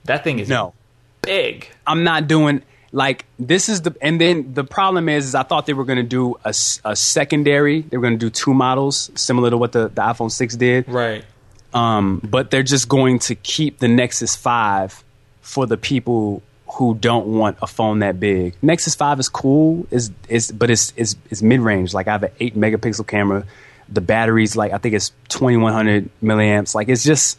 [0.07, 0.74] That thing is No.
[1.22, 1.68] big.
[1.86, 5.66] I'm not doing like this is the and then the problem is, is I thought
[5.66, 6.49] they were going to do a,
[6.84, 7.82] a secondary.
[7.82, 10.89] They were going to do two models similar to what the, the iPhone 6 did.
[10.89, 11.24] Right.
[11.72, 15.05] Um, but they're just going to keep the Nexus 5
[15.43, 16.43] for the people
[16.73, 18.55] who don't want a phone that big.
[18.62, 21.95] Nexus 5 is cool, is is but it's it's, it's mid range.
[21.95, 23.45] Like I have an 8 megapixel camera.
[23.89, 26.75] The battery's like I think it's 2100 milliamps.
[26.75, 27.39] Like it's just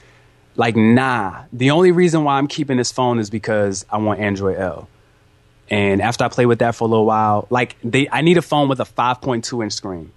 [0.55, 1.43] like nah.
[1.53, 4.89] The only reason why I'm keeping this phone is because I want Android L.
[5.69, 8.41] And after I play with that for a little while, like they I need a
[8.41, 10.11] phone with a 5.2 inch screen.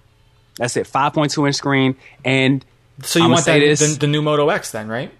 [0.56, 2.64] That's it, 5.2 inch screen and
[3.02, 5.10] So you I'ma want that, the, the new Moto X then, right?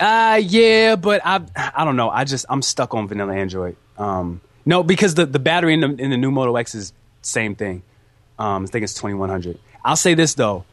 [0.00, 2.10] Uh yeah, but I I don't know.
[2.10, 3.76] I just I'm stuck on vanilla Android.
[3.96, 6.92] Um no, because the, the battery in the in the new Moto X is
[7.22, 7.82] same thing.
[8.38, 9.58] Um I think it's 2100.
[9.84, 10.64] I'll say this though.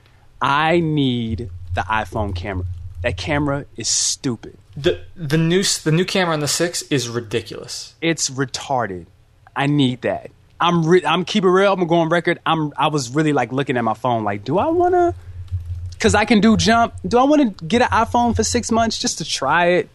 [0.41, 2.65] I need the iPhone camera.
[3.03, 4.57] That camera is stupid.
[4.75, 7.95] The the new the new camera on the six is ridiculous.
[8.01, 9.05] It's retarded.
[9.55, 10.31] I need that.
[10.59, 11.73] I'm re- I'm keep it real.
[11.73, 12.39] I'm gonna go on record.
[12.45, 15.13] I'm I was really like looking at my phone like, do I wanna?
[16.01, 16.95] Because I can do jump.
[17.07, 19.89] Do I want to get an iPhone for six months just to try it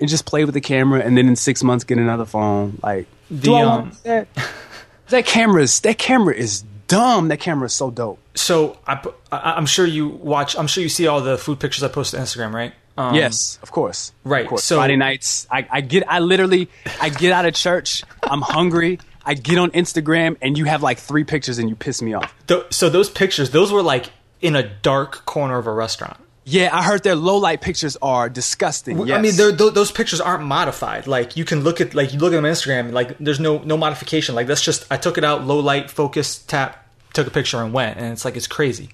[0.00, 2.78] and just play with the camera, and then in six months get another phone?
[2.82, 4.28] Like, do The, I um, want that?
[5.10, 7.28] that camera is that camera is dumb.
[7.28, 8.18] That camera is so dope.
[8.36, 8.94] So I,
[9.30, 10.56] I, I'm sure you watch.
[10.56, 12.72] I'm sure you see all the food pictures I post to Instagram, right?
[12.96, 14.12] Um, yes, of course.
[14.24, 14.64] right, Of course.
[14.64, 16.70] so- Friday nights, I, I get, I literally,
[17.00, 18.02] I get out of church.
[18.22, 18.98] I'm hungry.
[19.24, 22.34] I get on Instagram, and you have like three pictures, and you piss me off.
[22.70, 24.06] So those pictures, those were like
[24.40, 26.16] in a dark corner of a restaurant.
[26.44, 29.06] Yeah, I heard their low light pictures are disgusting.
[29.06, 29.18] Yes.
[29.18, 31.06] I mean, th- those pictures aren't modified.
[31.06, 33.58] Like you can look at, like you look at them on Instagram, like there's no
[33.58, 34.34] no modification.
[34.34, 37.74] Like that's just I took it out, low light, focus, tap, took a picture and
[37.74, 38.88] went, and it's like it's crazy.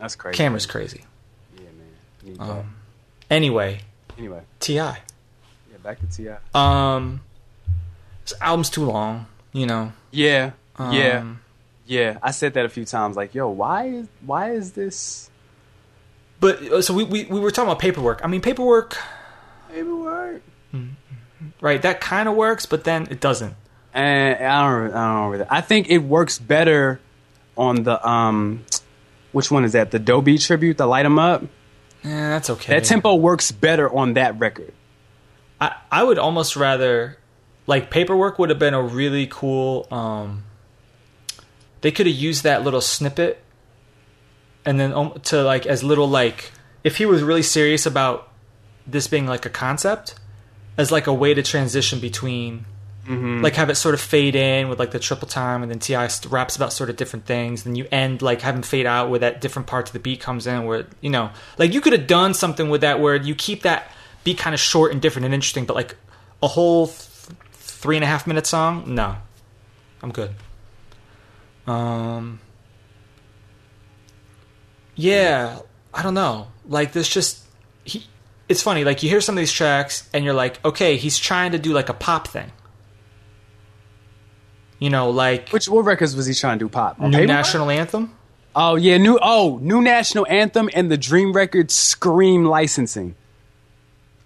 [0.00, 0.36] that's crazy.
[0.38, 1.04] Camera's crazy.
[1.56, 1.86] Yeah, man.
[2.24, 2.64] Need that.
[3.30, 3.80] Anyway,
[4.16, 4.72] anyway, Ti.
[4.74, 4.96] yeah,
[5.82, 6.30] back to Ti.
[6.54, 7.20] Um,
[8.24, 9.26] this album's too long.
[9.52, 9.92] You know.
[10.10, 11.24] Yeah, yeah, Um, yeah.
[12.22, 13.16] I said that a few times.
[13.16, 15.30] Like, yo, why is why is this
[16.38, 18.20] But uh, so we, we we were talking about paperwork.
[18.22, 18.98] I mean, paperwork,
[19.72, 20.42] paperwork?
[21.60, 21.80] right?
[21.80, 23.54] That kind of works, but then it doesn't.
[23.94, 25.28] And I don't, I don't know.
[25.30, 25.46] Really.
[25.48, 27.00] I think it works better
[27.56, 28.64] on the um,
[29.32, 29.90] which one is that?
[29.90, 31.42] The Dobie tribute, the Light 'Em Up.
[32.04, 32.74] Yeah, that's okay.
[32.74, 34.72] That tempo works better on that record.
[35.60, 37.18] I, I would almost rather
[37.66, 40.44] like paperwork would have been a really cool um
[41.80, 43.42] they could have used that little snippet
[44.64, 46.52] and then to like as little like
[46.84, 48.30] if he was really serious about
[48.86, 50.14] this being like a concept
[50.76, 52.64] as like a way to transition between
[53.06, 53.42] mm-hmm.
[53.42, 56.08] Like have it sort of fade in with like the triple time, and then T.I.
[56.28, 57.64] raps about sort of different things.
[57.64, 60.20] Then you end like have him fade out where that different part of the beat
[60.20, 60.66] comes in.
[60.66, 63.90] Where you know, like you could have done something with that where you keep that
[64.24, 65.96] beat kind of short and different and interesting, but like
[66.42, 66.98] a whole th-
[67.52, 69.16] three and a half minute song, no,
[70.02, 70.34] I'm good.
[71.68, 72.40] Um,
[74.94, 75.60] yeah,
[75.92, 76.48] I don't know.
[76.66, 77.44] Like there's just
[77.84, 78.06] he.
[78.48, 78.84] It's funny.
[78.84, 81.72] Like you hear some of these tracks and you're like, okay, he's trying to do
[81.72, 82.50] like a pop thing.
[84.78, 86.98] You know, like Which what records was he trying to do pop?
[87.00, 88.14] New national anthem.
[88.56, 93.14] Oh yeah, new oh new national anthem and the Dream Records Scream licensing.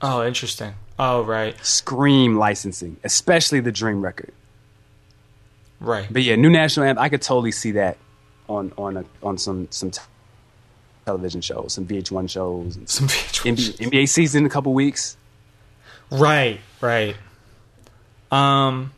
[0.01, 0.75] Oh, interesting.
[0.99, 4.33] Oh, right, Scream licensing, especially the Dream record.
[6.11, 7.03] But yeah, new national anthem.
[7.03, 7.97] I could totally see that
[8.49, 10.01] on on a, on some some t-
[11.05, 15.17] television shows, some VH1 shows, and Some VH1 NBA, NBA season in a couple weeks.
[16.11, 17.17] Right, right.
[18.31, 18.93] Um,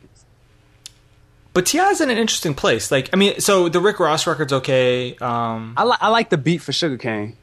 [1.53, 2.91] but T.I.'s in an interesting place.
[2.91, 5.15] Like, I mean, so the Rick Ross record's okay.
[5.17, 7.37] Um, I like I like the beat for Sugarcane.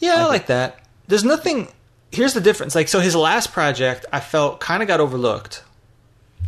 [0.00, 0.80] yeah, I like that.
[1.06, 1.68] There's nothing.
[2.10, 2.74] Here's the difference.
[2.74, 5.62] Like, so his last project, I felt kind of got overlooked,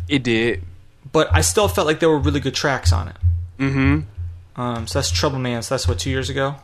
[0.09, 0.63] It did.
[1.11, 3.15] But I still felt like there were really good tracks on it.
[3.59, 4.61] Mm-hmm.
[4.61, 5.61] Um, so that's Trouble Man.
[5.63, 6.55] So that's what two years ago,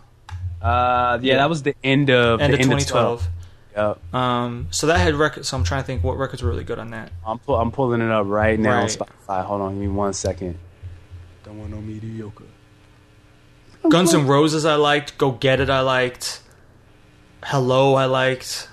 [0.62, 3.28] Uh, yeah, that was the end of end the of 2012.
[3.76, 4.14] Yep.
[4.14, 5.48] Um, so that had records.
[5.50, 7.12] So I'm trying to think what records were really good on that.
[7.26, 9.46] I'm pu- I'm pulling it up right now on Spotify.
[9.46, 10.58] Hold on, give me one second.
[11.44, 12.44] Don't want no mediocre.
[13.88, 15.18] Guns N' Roses, I liked.
[15.18, 16.42] Go Get It, I liked.
[17.44, 18.68] Hello, I liked.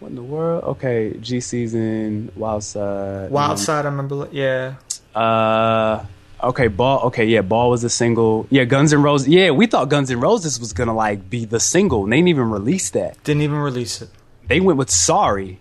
[0.00, 0.64] What in the world?
[0.64, 3.30] Okay, G season, Wild Side.
[3.30, 4.28] Wild Side, I remember.
[4.30, 4.74] Yeah.
[5.14, 6.04] Uh,
[6.42, 7.00] okay, Ball.
[7.06, 8.46] Okay, yeah, Ball was a single.
[8.50, 9.26] Yeah, Guns N' Roses.
[9.28, 12.04] Yeah, we thought Guns N' Roses was gonna like be the single.
[12.06, 13.22] They didn't even release that.
[13.24, 14.10] Didn't even release it.
[14.46, 15.58] They went with Sorry.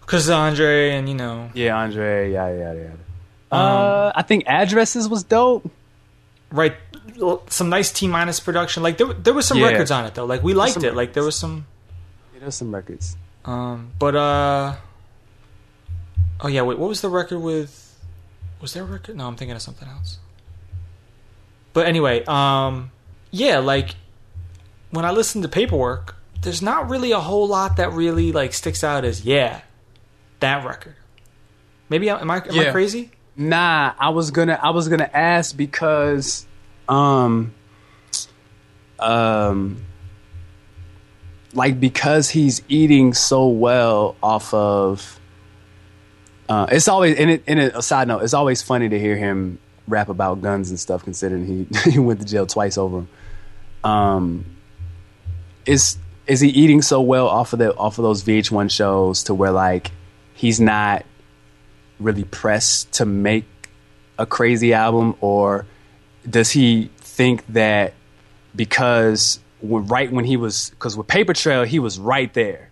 [0.00, 1.50] Because Andre and, you know.
[1.52, 2.30] Yeah, Andre.
[2.30, 2.90] Yeah, yeah, yeah.
[3.50, 5.68] Um, Uh, I think Addresses was dope.
[6.52, 6.74] Right.
[7.48, 8.84] Some nice T minus production.
[8.84, 9.66] Like, there, there was some Yeah.
[9.66, 10.24] records on it, though.
[10.24, 10.94] Like, we liked it.
[10.94, 11.66] Like, there was some.
[12.46, 13.16] Yeah, there's some records.
[13.44, 14.76] Um, but, uh.
[16.40, 16.78] Oh, yeah, wait.
[16.78, 17.82] What was the record with.
[18.60, 19.16] Was there a record?
[19.16, 20.18] No, I'm thinking of something else.
[21.72, 22.92] But anyway, um.
[23.32, 23.96] Yeah, like.
[24.90, 28.84] When I listen to paperwork, there's not really a whole lot that really, like, sticks
[28.84, 29.62] out as, yeah,
[30.38, 30.94] that record.
[31.88, 33.10] Maybe, am I, am I crazy?
[33.36, 36.46] Nah, I was gonna I was gonna ask because
[36.88, 37.52] um
[38.98, 39.84] um
[41.56, 45.18] like because he's eating so well off of
[46.48, 49.58] uh it's always in it in a side note, it's always funny to hear him
[49.88, 53.06] rap about guns and stuff considering he he went to jail twice over.
[53.82, 54.44] Um
[55.64, 59.34] is is he eating so well off of the off of those VH1 shows to
[59.34, 59.90] where like
[60.34, 61.04] he's not
[61.98, 63.46] really pressed to make
[64.18, 65.66] a crazy album or
[66.28, 67.94] does he think that
[68.54, 69.38] because
[69.68, 72.70] when, right when he was because with paper trail he was right there.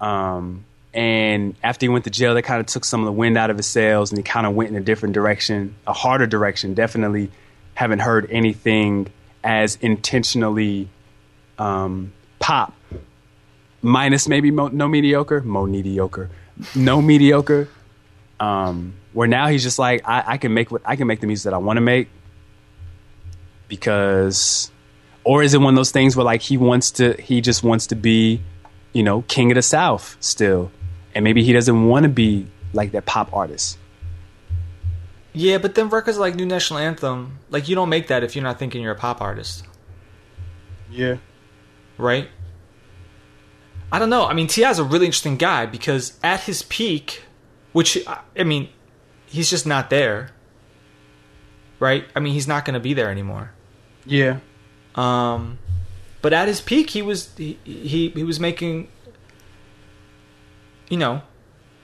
[0.00, 3.36] Um, and after he went to jail that kind of took some of the wind
[3.36, 6.26] out of his sails and he kind of went in a different direction a harder
[6.26, 6.74] direction.
[6.74, 7.30] Definitely
[7.74, 9.08] haven't heard anything
[9.44, 10.88] as intentionally
[11.58, 12.74] um, pop.
[13.82, 16.30] Minus maybe mo- no mediocre mo mediocre
[16.74, 17.68] no mediocre.
[18.38, 21.26] Um, where now he's just like I, I can make what I can make the
[21.26, 22.08] music that I want to make
[23.68, 24.70] because
[25.26, 27.86] or is it one of those things where like he wants to he just wants
[27.88, 28.40] to be
[28.92, 30.70] you know king of the south still
[31.14, 33.78] and maybe he doesn't want to be like that pop artist
[35.32, 38.42] Yeah, but then records like New National Anthem, like you don't make that if you're
[38.50, 39.64] not thinking you're a pop artist,
[40.90, 41.16] yeah
[41.98, 42.28] right?
[43.92, 44.24] I don't know.
[44.26, 44.70] I mean, T.I.
[44.70, 47.22] is a really interesting guy because at his peak,
[47.72, 48.68] which I- I mean,
[49.26, 50.30] he's just not there,
[51.80, 52.04] right?
[52.14, 53.52] I mean, he's not going to be there anymore.
[54.04, 54.38] yeah
[54.96, 55.58] Um,
[56.22, 58.88] but at his peak, he was he, he he was making,
[60.88, 61.22] you know,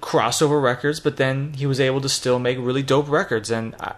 [0.01, 1.01] crossover records.
[1.01, 3.95] But then he was able to still make really dope records, and I,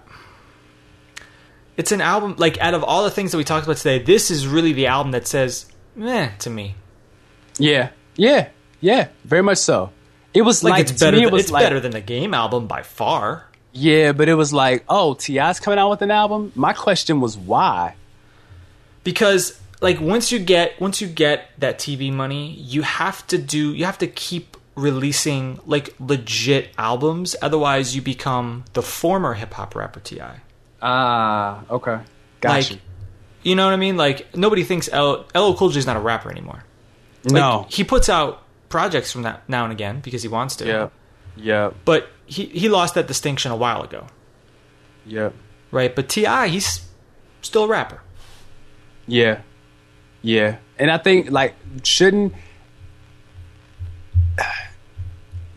[1.76, 2.34] it's an album.
[2.38, 4.86] Like out of all the things that we talked about today, this is really the
[4.86, 6.74] album that says, "meh" to me.
[7.58, 8.48] yeah yeah
[8.80, 9.90] yeah very much so
[10.32, 11.16] it was Like, like, it's better.
[11.16, 13.46] it was it's like, better than the Game album by far.
[13.72, 17.36] yeah but it was like oh T.I.'s coming out with an album my question was
[17.36, 17.94] why
[19.04, 23.72] because like once you get once you get that TV money, you have to do
[23.74, 27.36] you have to keep releasing like legit albums.
[27.40, 30.20] Otherwise, you become the former hip hop rapper Ti.
[30.82, 32.00] ah okay
[32.40, 32.80] gotcha Like,
[33.42, 33.96] you know what I mean?
[33.96, 36.64] Like nobody thinks L LL Cool J is not a rapper anymore.
[37.24, 40.66] Like, no he puts out projects from that now and again because he wants to.
[40.66, 40.88] yeah
[41.36, 44.06] yeah But he he lost that distinction a while ago,
[45.06, 45.30] Yeah.
[45.70, 45.94] right?
[45.94, 46.80] But T.I., he's
[47.42, 48.00] still a rapper.
[49.06, 49.40] Yeah.
[50.22, 50.56] Yeah.
[50.78, 52.34] And I think like shouldn't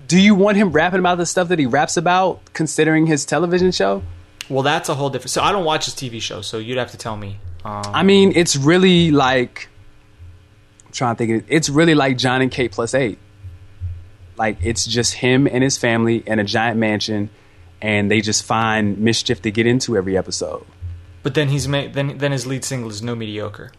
[0.07, 3.71] do you want him rapping about the stuff that he raps about considering his television
[3.71, 4.03] show?
[4.49, 5.31] Well, that's a whole different.
[5.31, 7.37] So I don't watch his TV show, so you'd have to tell me.
[7.65, 9.67] Um, I mean, it's really like
[10.85, 11.43] I'm trying to think.
[11.43, 13.17] Of, it's really like Jon and Kate plus eight.
[14.37, 17.29] Like it's just him and his family in a giant mansion,
[17.81, 20.65] and they just find mischief to get into every episode.
[21.27, 23.73] But then he's ma- then then his lead single is No Mediocre.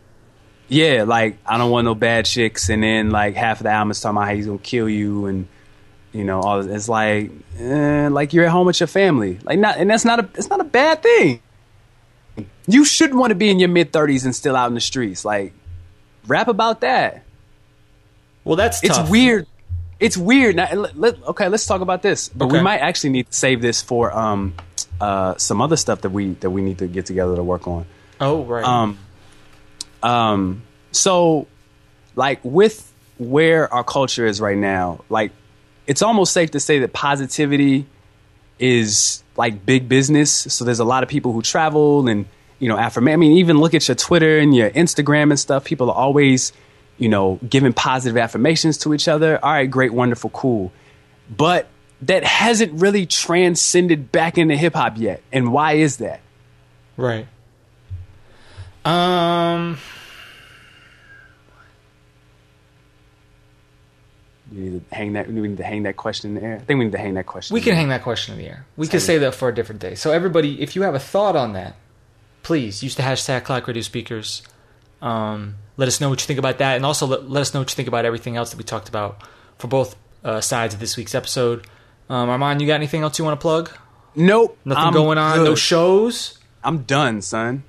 [0.69, 3.91] Yeah, like I don't want no bad chicks, and then like half of the album
[3.91, 5.49] is talking about how he's gonna kill you, and
[6.13, 6.71] you know, all this.
[6.77, 10.21] it's like, eh, like you're at home with your family, like not, and that's not
[10.21, 11.41] a, it's not a bad thing.
[12.67, 15.25] You shouldn't want to be in your mid thirties and still out in the streets.
[15.25, 15.55] Like,
[16.27, 17.23] rap about that.
[18.45, 19.09] Well, that's It's tough.
[19.09, 19.47] weird.
[19.99, 20.55] It's weird.
[20.57, 22.29] Now, let, let- okay, let's talk about this.
[22.29, 24.53] But we might actually need to save this for um,
[25.01, 27.87] uh, some other stuff that we that we need to get together to work on.
[28.21, 28.65] Oh right.
[28.65, 28.99] Um,
[30.03, 31.47] um, so,
[32.15, 35.33] like, with where our culture is right now, like,
[35.87, 37.87] it's almost safe to say that positivity
[38.59, 40.31] is like big business.
[40.31, 42.27] So there's a lot of people who travel and
[42.59, 43.09] you know affirm.
[43.09, 45.65] I mean, even look at your Twitter and your Instagram and stuff.
[45.65, 46.53] People are always,
[46.99, 49.43] you know, giving positive affirmations to each other.
[49.43, 50.73] All right, great, wonderful, cool,
[51.35, 51.69] but
[52.03, 55.23] that hasn't really transcended back into hip hop yet.
[55.33, 56.21] And why is that?
[56.97, 57.27] right.
[58.85, 59.79] Um.
[64.51, 65.29] You need to hang that.
[65.31, 66.57] We need to hang that question in the air.
[66.57, 67.53] I think we need to hang that question.
[67.53, 67.81] We in can the air.
[67.81, 68.67] hang that question in the air.
[68.79, 69.95] We can save that for a different day.
[69.95, 71.77] So everybody, if you have a thought on that,
[72.43, 74.43] please use the hashtag Clock Radio Speakers.
[75.03, 77.61] Um, let us know what you think about that, and also let, let us know
[77.61, 79.23] what you think about everything else that we talked about
[79.59, 81.67] for both uh, sides of this week's episode.
[82.09, 83.71] Um, Armand, you got anything else you want to plug?
[84.15, 84.59] Nope.
[84.65, 85.45] Nothing I'm going on.
[85.45, 86.39] No shows.
[86.65, 87.65] I'm done, son.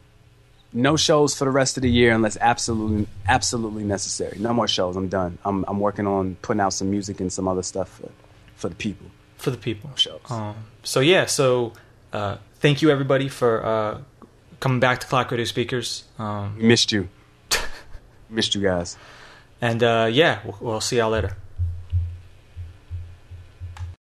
[0.71, 4.37] No shows for the rest of the year unless absolutely, absolutely necessary.
[4.39, 4.95] No more shows.
[4.95, 5.37] I'm done.
[5.43, 8.09] I'm, I'm working on putting out some music and some other stuff for,
[8.55, 9.07] for the people.
[9.37, 9.89] for the people.
[9.95, 10.21] Shows.
[10.29, 11.73] Um, so yeah, so
[12.13, 14.01] uh, thank you everybody for uh,
[14.59, 16.03] coming back to Clock Radio Speakers.
[16.19, 17.09] Um, missed you.
[18.29, 18.95] missed you guys.
[19.61, 21.35] and uh, yeah, we'll, we'll see y'all later.